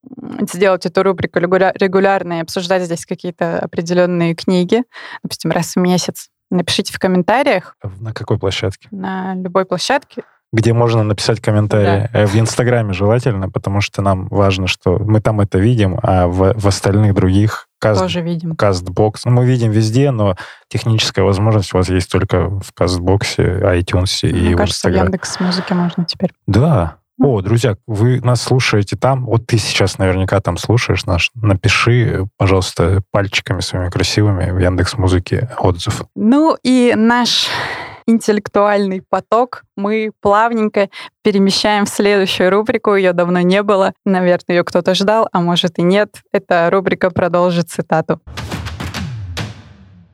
сделать 0.50 0.86
эту 0.86 1.02
рубрику 1.02 1.38
регуля- 1.38 1.72
регулярно 1.78 2.38
и 2.38 2.42
обсуждать 2.42 2.82
здесь 2.82 3.06
какие-то 3.06 3.58
определенные 3.60 4.34
книги, 4.34 4.82
допустим, 5.22 5.50
раз 5.52 5.76
в 5.76 5.78
месяц. 5.78 6.28
Напишите 6.50 6.92
в 6.92 6.98
комментариях 6.98 7.76
На 8.00 8.12
какой 8.12 8.38
площадке? 8.38 8.88
на 8.90 9.34
любой 9.34 9.64
площадке. 9.64 10.22
Где 10.54 10.72
можно 10.72 11.02
написать 11.02 11.40
комментарии. 11.40 12.08
Э, 12.12 12.26
В 12.26 12.36
Инстаграме 12.36 12.92
желательно, 12.92 13.50
потому 13.50 13.80
что 13.80 14.02
нам 14.02 14.28
важно, 14.28 14.66
что 14.68 14.98
мы 14.98 15.20
там 15.20 15.40
это 15.40 15.58
видим, 15.58 15.98
а 16.02 16.28
в, 16.28 16.54
в 16.58 16.66
остальных 16.68 17.12
других 17.14 17.66
каст, 17.80 18.00
Тоже 18.00 18.20
видим. 18.20 18.54
кастбокс. 18.54 19.24
Ну, 19.24 19.32
мы 19.32 19.46
видим 19.46 19.72
везде, 19.72 20.10
но 20.12 20.36
техническая 20.68 21.24
возможность 21.24 21.74
у 21.74 21.78
вас 21.78 21.88
есть 21.88 22.10
только 22.10 22.48
в 22.48 22.72
кастбоксе, 22.72 23.42
iTunes 23.42 24.28
и 24.28 24.32
Мне 24.32 24.54
в 24.54 24.58
кажется, 24.58 24.88
в 24.88 24.90
Инстаграме. 24.90 25.06
Яндекс 25.06 25.40
музыке 25.40 25.74
можно 25.74 26.04
теперь. 26.04 26.30
Да. 26.46 26.96
О, 27.20 27.40
друзья, 27.42 27.76
вы 27.86 28.20
нас 28.22 28.42
слушаете 28.42 28.96
там. 28.96 29.26
Вот 29.26 29.46
ты 29.46 29.56
сейчас 29.58 29.98
наверняка 29.98 30.40
там 30.40 30.56
слушаешь 30.56 31.04
наш. 31.06 31.30
Напиши, 31.34 32.26
пожалуйста, 32.38 33.02
пальчиками 33.12 33.60
своими 33.60 33.88
красивыми 33.88 34.50
в 34.50 34.58
Яндекс 34.58 34.96
Музыке 34.98 35.48
отзыв. 35.58 36.02
Ну 36.16 36.56
и 36.64 36.92
наш 36.96 37.48
интеллектуальный 38.06 39.02
поток 39.02 39.64
мы 39.76 40.12
плавненько 40.20 40.90
перемещаем 41.22 41.86
в 41.86 41.88
следующую 41.88 42.50
рубрику. 42.50 42.94
Ее 42.94 43.12
давно 43.12 43.40
не 43.40 43.62
было. 43.62 43.92
Наверное, 44.04 44.56
ее 44.56 44.64
кто-то 44.64 44.94
ждал, 44.94 45.28
а 45.32 45.40
может 45.40 45.78
и 45.78 45.82
нет. 45.82 46.22
Эта 46.32 46.68
рубрика 46.70 47.10
продолжит 47.10 47.70
цитату. 47.70 48.20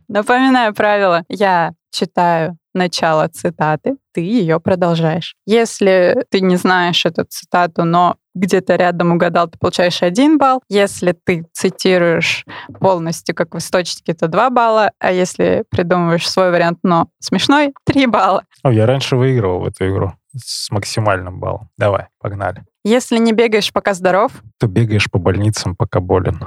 Напоминаю 0.09 0.75
правило. 0.75 1.25
Я 1.29 1.73
читаю 1.91 2.57
начало 2.75 3.29
цитаты, 3.29 3.97
ты 4.13 4.21
ее 4.21 4.61
продолжаешь. 4.61 5.35
Если 5.47 6.25
ты 6.31 6.41
не 6.41 6.57
знаешь 6.57 7.05
эту 7.07 7.25
цитату, 7.25 7.85
но 7.85 8.17
где-то 8.35 8.77
рядом 8.77 9.13
угадал, 9.13 9.49
ты 9.49 9.59
получаешь 9.59 10.03
один 10.03 10.39
балл. 10.39 10.63
Если 10.69 11.13
ты 11.13 11.47
цитируешь 11.53 12.45
полностью 12.79 13.35
как 13.35 13.55
в 13.55 13.59
источнике, 13.59 14.15
то 14.15 14.29
два 14.29 14.51
балла. 14.51 14.93
А 14.99 15.13
если 15.13 15.65
придумываешь 15.71 16.29
свой 16.29 16.51
вариант, 16.51 16.79
но 16.83 17.09
смешной, 17.19 17.73
три 17.85 18.07
балла. 18.07 18.45
О, 18.63 18.73
я 18.73 18.87
раньше 18.87 19.17
выигрывал 19.17 19.61
в 19.61 19.67
эту 19.67 19.89
игру 19.89 20.13
с 20.37 20.71
максимальным 20.71 21.41
баллом. 21.41 21.69
Давай, 21.77 22.07
погнали. 22.21 22.65
Если 22.85 23.19
не 23.19 23.33
бегаешь, 23.33 23.73
пока 23.73 23.95
здоров, 23.95 24.33
Ты 24.59 24.67
бегаешь 24.67 25.11
по 25.11 25.19
больницам, 25.19 25.77
пока 25.77 26.01
болен. 26.01 26.41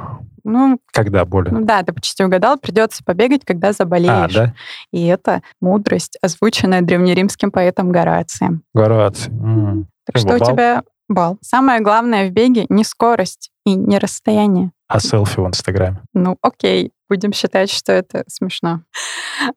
ну, 0.43 0.79
Когда 0.91 1.25
болен? 1.25 1.53
ну 1.53 1.65
да, 1.65 1.83
ты 1.83 1.93
почти 1.93 2.23
угадал, 2.23 2.57
придется 2.57 3.03
побегать, 3.03 3.45
когда 3.45 3.71
заболеешь. 3.73 4.35
а, 4.35 4.45
да? 4.47 4.53
И 4.91 5.05
это 5.05 5.41
мудрость, 5.61 6.17
озвученная 6.21 6.81
древнеримским 6.81 7.51
поэтом 7.51 7.91
Горацием. 7.91 8.63
Гораций. 8.73 9.31
М. 9.31 9.87
Так 10.05 10.17
что 10.17 10.35
у 10.35 10.39
Балл? 10.39 10.51
тебя 10.51 10.83
балл. 11.07 11.37
Самое 11.41 11.81
главное 11.81 12.27
в 12.29 12.31
беге 12.33 12.65
не 12.69 12.83
скорость 12.83 13.51
и 13.65 13.75
не 13.75 13.99
расстояние. 13.99 14.71
А 14.87 14.99
селфи 14.99 15.39
в 15.39 15.47
Инстаграме? 15.47 16.01
Ну, 16.13 16.37
окей, 16.41 16.91
будем 17.13 17.31
считать, 17.31 17.69
что 17.69 17.91
это 17.91 18.23
смешно. 18.27 18.81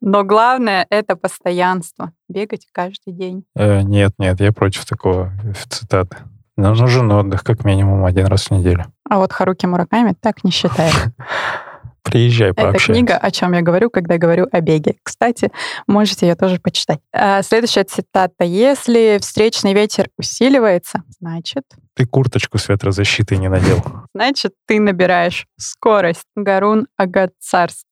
Но 0.02 0.24
главное— 0.24 0.86
это 0.90 1.16
постоянство. 1.16 2.12
Бегать 2.28 2.66
каждый 2.70 3.14
день. 3.14 3.44
Э, 3.54 3.80
нет, 3.80 4.12
нет, 4.18 4.40
я 4.40 4.52
против 4.52 4.84
такого 4.84 5.32
э, 5.42 5.54
цитаты. 5.70 6.18
Нам 6.58 6.74
нужен 6.74 7.10
отдых 7.10 7.42
как 7.44 7.64
минимум 7.64 8.04
один 8.04 8.26
раз 8.26 8.46
в 8.46 8.50
неделю. 8.50 8.84
А 9.08 9.18
вот 9.18 9.32
Харуки 9.32 9.64
Мураками 9.64 10.14
так 10.20 10.44
не 10.44 10.50
считает. 10.50 10.94
Приезжай, 12.06 12.50
Это 12.50 12.62
пообщаемся. 12.62 12.92
книга, 12.92 13.16
о 13.16 13.30
чем 13.32 13.52
я 13.52 13.62
говорю, 13.62 13.90
когда 13.90 14.16
говорю 14.16 14.46
о 14.52 14.60
беге. 14.60 14.94
Кстати, 15.02 15.50
можете 15.88 16.28
ее 16.28 16.36
тоже 16.36 16.60
почитать. 16.60 17.00
А, 17.12 17.42
Следующая 17.42 17.82
цитата. 17.82 18.44
Если 18.44 19.18
встречный 19.20 19.74
ветер 19.74 20.08
усиливается, 20.16 21.02
значит, 21.20 21.64
Ты 21.94 22.06
курточку 22.06 22.58
с 22.58 22.68
ветрозащитой 22.68 23.38
не 23.38 23.48
надел. 23.48 23.84
значит, 24.14 24.52
ты 24.66 24.78
набираешь 24.78 25.46
скорость. 25.58 26.26
Гарун 26.36 26.86
Агатцарс. 26.96 27.84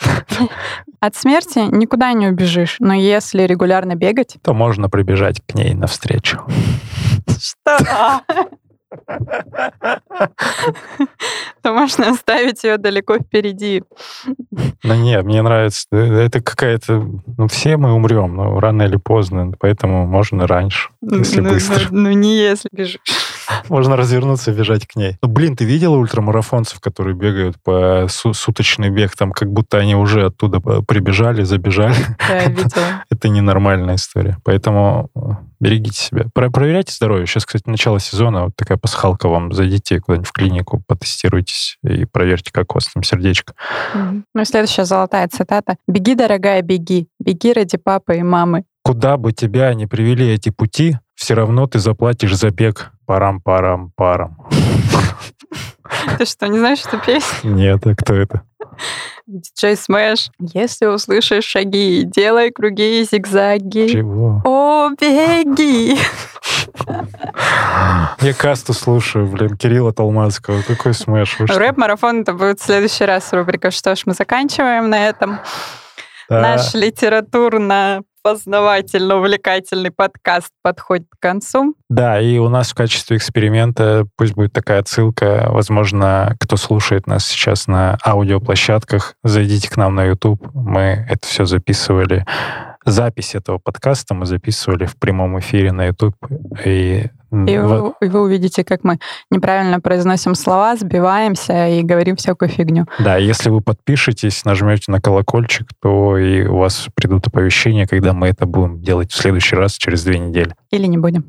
От 1.00 1.16
смерти 1.16 1.60
никуда 1.74 2.12
не 2.12 2.28
убежишь, 2.28 2.76
но 2.78 2.92
если 2.94 3.42
регулярно 3.44 3.94
бегать... 3.94 4.36
То 4.42 4.52
можно 4.52 4.90
прибежать 4.90 5.40
к 5.46 5.54
ней 5.54 5.74
навстречу. 5.74 6.40
Что? 7.26 8.20
то 11.62 11.72
можно 11.72 12.10
оставить 12.10 12.64
ее 12.64 12.76
далеко 12.78 13.18
впереди. 13.18 13.82
Да 14.82 14.96
нет, 14.96 15.24
мне 15.24 15.42
нравится. 15.42 15.86
Э, 15.92 16.24
Это 16.24 16.40
какая-то... 16.40 17.08
Ну, 17.38 17.48
все 17.48 17.76
мы 17.76 17.92
умрем, 17.92 18.34
но 18.34 18.58
рано 18.60 18.82
или 18.82 18.96
поздно, 18.96 19.52
поэтому 19.58 20.06
можно 20.06 20.46
раньше, 20.46 20.90
если 21.00 21.40
ну, 21.40 21.50
быстро. 21.50 21.88
Ну, 21.90 22.02
ну, 22.02 22.10
не 22.12 22.36
если 22.36 22.68
бежишь. 22.72 23.00
Можно 23.68 23.96
развернуться 23.96 24.50
и 24.50 24.54
бежать 24.54 24.86
к 24.86 24.96
ней. 24.96 25.16
Ну, 25.22 25.28
блин, 25.28 25.56
ты 25.56 25.64
видела 25.64 25.96
ультрамарафонцев, 25.96 26.80
которые 26.80 27.14
бегают 27.14 27.56
по 27.62 28.06
су- 28.08 28.34
суточный 28.34 28.90
бег, 28.90 29.14
там 29.16 29.32
как 29.32 29.50
будто 29.52 29.78
они 29.78 29.94
уже 29.94 30.26
оттуда 30.26 30.60
прибежали, 30.60 31.42
забежали. 31.42 31.94
Да, 32.28 32.44
видела. 32.44 33.04
Это 33.10 33.28
ненормальная 33.28 33.96
история. 33.96 34.38
Поэтому 34.44 35.10
э, 35.11 35.11
берегите 35.62 36.02
себя. 36.02 36.26
Про- 36.34 36.50
проверяйте 36.50 36.92
здоровье. 36.92 37.26
Сейчас, 37.26 37.46
кстати, 37.46 37.62
начало 37.66 38.00
сезона, 38.00 38.44
вот 38.44 38.56
такая 38.56 38.76
пасхалка 38.76 39.28
вам. 39.28 39.52
Зайдите 39.52 40.00
куда-нибудь 40.00 40.28
в 40.28 40.32
клинику, 40.32 40.82
потестируйтесь 40.88 41.78
и 41.84 42.04
проверьте, 42.04 42.50
как 42.52 42.72
у 42.72 42.74
вас 42.74 42.88
там 42.92 43.04
сердечко. 43.04 43.54
Мгм. 43.94 44.24
Ну 44.34 44.42
и 44.42 44.44
следующая 44.44 44.84
золотая 44.84 45.28
цитата. 45.28 45.76
«Беги, 45.86 46.14
дорогая, 46.16 46.62
беги. 46.62 47.06
Беги 47.20 47.52
ради 47.52 47.78
папы 47.78 48.16
и 48.16 48.22
мамы». 48.22 48.64
Куда 48.82 49.16
бы 49.16 49.32
тебя 49.32 49.72
ни 49.74 49.84
привели 49.86 50.28
эти 50.28 50.50
пути, 50.50 50.98
все 51.14 51.34
равно 51.34 51.68
ты 51.68 51.78
заплатишь 51.78 52.36
за 52.36 52.50
бег. 52.50 52.90
Парам-парам-парам. 53.06 54.36
Ты 56.18 56.24
что, 56.24 56.46
не 56.48 56.58
знаешь 56.58 56.84
эту 56.84 56.98
песню? 56.98 57.50
Нет, 57.52 57.86
а 57.86 57.94
кто 57.94 58.14
это? 58.14 58.42
Диджей 59.26 59.76
Смэш. 59.76 60.30
Если 60.38 60.86
услышишь 60.86 61.44
шаги, 61.44 62.04
делай 62.04 62.50
круги 62.50 63.00
и 63.00 63.04
зигзаги. 63.04 63.88
Чего? 63.88 64.42
О, 64.44 64.90
беги! 64.90 65.96
Я 68.20 68.34
касту 68.34 68.72
слушаю, 68.72 69.26
блин, 69.26 69.56
Кирилла 69.56 69.92
Толмацкого. 69.92 70.62
Какой 70.62 70.92
что? 70.92 71.58
Рэп-марафон 71.58 72.22
это 72.22 72.32
будет 72.34 72.60
в 72.60 72.64
следующий 72.64 73.04
раз 73.04 73.32
рубрика 73.32 73.70
«Что 73.70 73.94
ж, 73.94 74.02
мы 74.06 74.14
заканчиваем 74.14 74.90
на 74.90 75.08
этом». 75.08 75.40
Да. 76.28 76.40
Наш 76.40 76.74
литературно-познавательно-увлекательный 78.24 79.90
подкаст 79.90 80.50
подходит 80.62 81.06
к 81.10 81.20
концу. 81.20 81.74
Да, 81.88 82.20
и 82.20 82.38
у 82.38 82.48
нас 82.48 82.70
в 82.70 82.74
качестве 82.74 83.16
эксперимента 83.16 84.06
пусть 84.16 84.34
будет 84.34 84.52
такая 84.52 84.80
отсылка. 84.80 85.48
Возможно, 85.50 86.36
кто 86.40 86.56
слушает 86.56 87.06
нас 87.06 87.26
сейчас 87.26 87.66
на 87.66 87.98
аудиоплощадках, 88.04 89.14
зайдите 89.22 89.70
к 89.70 89.76
нам 89.76 89.94
на 89.94 90.04
YouTube. 90.04 90.48
Мы 90.54 91.06
это 91.08 91.26
все 91.26 91.44
записывали. 91.44 92.24
Запись 92.84 93.34
этого 93.34 93.58
подкаста 93.58 94.14
мы 94.14 94.26
записывали 94.26 94.86
в 94.86 94.96
прямом 94.96 95.38
эфире 95.38 95.72
на 95.72 95.86
YouTube. 95.86 96.16
И, 96.64 97.06
И 97.32 97.56
вы, 97.56 97.94
вы 98.00 98.20
увидите, 98.20 98.62
как 98.62 98.84
мы 98.84 98.98
неправильно 99.30 99.80
произносим 99.80 100.34
слова, 100.34 100.76
сбиваемся 100.76 101.68
и 101.68 101.82
говорим 101.82 102.16
всякую 102.16 102.50
фигню. 102.50 102.86
Да, 102.98 103.16
если 103.16 103.48
вы 103.48 103.62
подпишетесь, 103.62 104.44
нажмете 104.44 104.92
на 104.92 105.00
колокольчик, 105.00 105.66
то 105.80 106.18
и 106.18 106.44
у 106.44 106.58
вас 106.58 106.88
придут 106.94 107.26
оповещения, 107.26 107.86
когда 107.86 108.12
мы 108.12 108.28
это 108.28 108.44
будем 108.44 108.82
делать 108.82 109.12
в 109.12 109.16
следующий 109.16 109.56
раз 109.56 109.76
через 109.76 110.04
две 110.04 110.18
недели. 110.18 110.54
Или 110.70 110.86
не 110.86 110.98
будем. 110.98 111.24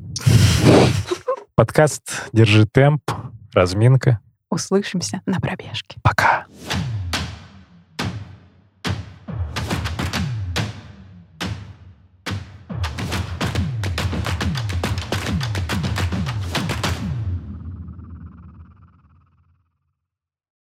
Подкаст 1.54 2.28
«Держи 2.32 2.66
темп», 2.66 3.10
разминка. 3.54 4.20
Услышимся 4.50 5.22
на 5.24 5.40
пробежке. 5.40 5.96
Пока. 6.02 6.46